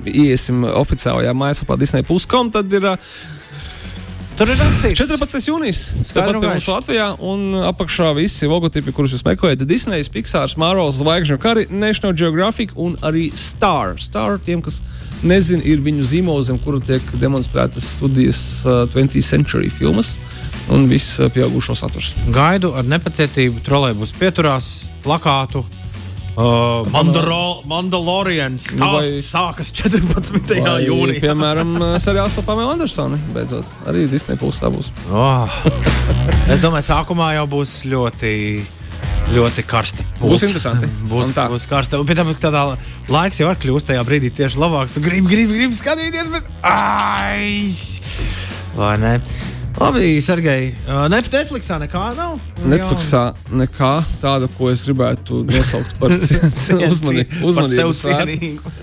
iesim 0.09 0.65
oficiālajā 0.73 1.35
mājaslapā 1.37 1.79
Disneja.com. 1.81 2.53
Tad 2.53 2.77
ir 2.79 2.91
uh, 2.95 3.13
Tur 4.33 4.49
ir 4.49 4.57
rakstīts, 4.57 4.97
14. 4.97 5.45
jūnijas. 5.45 5.79
Tāpat 6.09 6.39
pie 6.41 6.47
mums. 6.49 6.65
Latvijā, 6.65 7.11
un 7.21 7.53
apakšā 7.69 8.09
visi 8.17 8.49
logotipi, 8.49 8.89
kurus 8.95 9.13
jūs 9.13 9.21
meklējat, 9.27 9.61
Disneja, 9.69 10.07
Pixar, 10.09 10.49
Marvels, 10.57 10.97
Zvaigžņu 11.03 11.37
kari, 11.41 11.67
National 11.69 12.15
Geographic 12.17 12.73
un 12.73 12.95
arī 13.05 13.27
Star. 13.37 13.93
Star 14.01 14.39
tiem, 14.41 14.63
kas 14.65 14.81
nezina, 15.27 15.63
ir 15.63 15.79
viņu 15.83 16.03
zīmols, 16.09 16.47
zem 16.51 16.59
kura 16.63 16.79
tiek 16.83 17.01
demonstrētas 17.21 17.93
studijas 17.97 18.39
uh, 18.65 18.83
20th 18.93 19.23
century 19.25 19.69
filmas 19.73 20.15
un 20.71 20.87
viss 20.91 21.19
uh, 21.19 21.29
pieaugušo 21.33 21.75
saturs. 21.75 22.13
gaidu 22.31 22.73
ar 22.77 22.83
nepacietību, 22.87 23.63
trolēļus 23.65 24.13
pieturās, 24.19 24.67
plakātu. 25.03 25.63
Uh, 26.33 26.81
Mandalorians 27.69 28.71
Nu, 28.73 28.87
vai- 28.95 29.03
stāsts 29.05 29.27
sākas 29.35 29.69
14. 29.77 30.55
Vai, 30.65 30.79
jūnijā. 30.87 31.19
Piemēram, 31.27 31.75
uh, 31.77 31.91
seriāls 32.01 32.33
par 32.39 32.47
Pamelu 32.47 32.71
Andersonu. 32.73 33.19
Beidzot, 33.35 33.69
arī 33.85 34.07
Disneja 34.09 34.39
pusē 34.41 34.71
būs. 34.73 34.89
Oh. 35.11 35.45
Es 36.53 36.59
domāju, 36.63 36.83
sākumā 36.89 37.33
jau 37.37 37.45
būs 37.53 37.83
ļoti, 37.87 38.31
ļoti 39.31 39.63
karsta. 39.67 40.03
Būs 40.19 40.43
interesanti. 40.47 40.89
Būs, 41.11 41.29
Un 41.31 41.37
tā. 41.37 41.47
būs 41.51 41.67
karsta. 41.69 41.99
Un 42.01 42.09
tam 42.09 42.33
tādā 42.41 42.65
laiks 43.11 43.39
jau 43.39 43.47
var 43.49 43.57
kļūst 43.61 43.89
tajā 43.91 44.03
brīdī 44.07 44.33
tieši 44.35 44.59
labāks. 44.61 44.97
Tu 44.97 45.03
gribi, 45.05 45.29
gribi, 45.31 45.57
gribi 45.61 45.77
skatīties, 45.79 46.29
bet. 46.33 46.51
Ai! 46.67 47.71
Vai 48.75 48.95
ne? 49.01 49.15
Labi, 49.73 50.19
Sergei. 50.21 50.67
Netflixā 51.09 51.79
nekā 51.81 52.01
nav. 52.17 52.35
Netflixā 52.69 53.23
nekā 53.49 53.93
tāda, 54.21 54.45
ko 54.57 54.69
es 54.69 54.83
gribētu 54.85 55.41
nosaukt 55.49 55.95
par 56.01 56.13
uzmanību. 56.93 57.41
Uzmanību. 57.41 58.73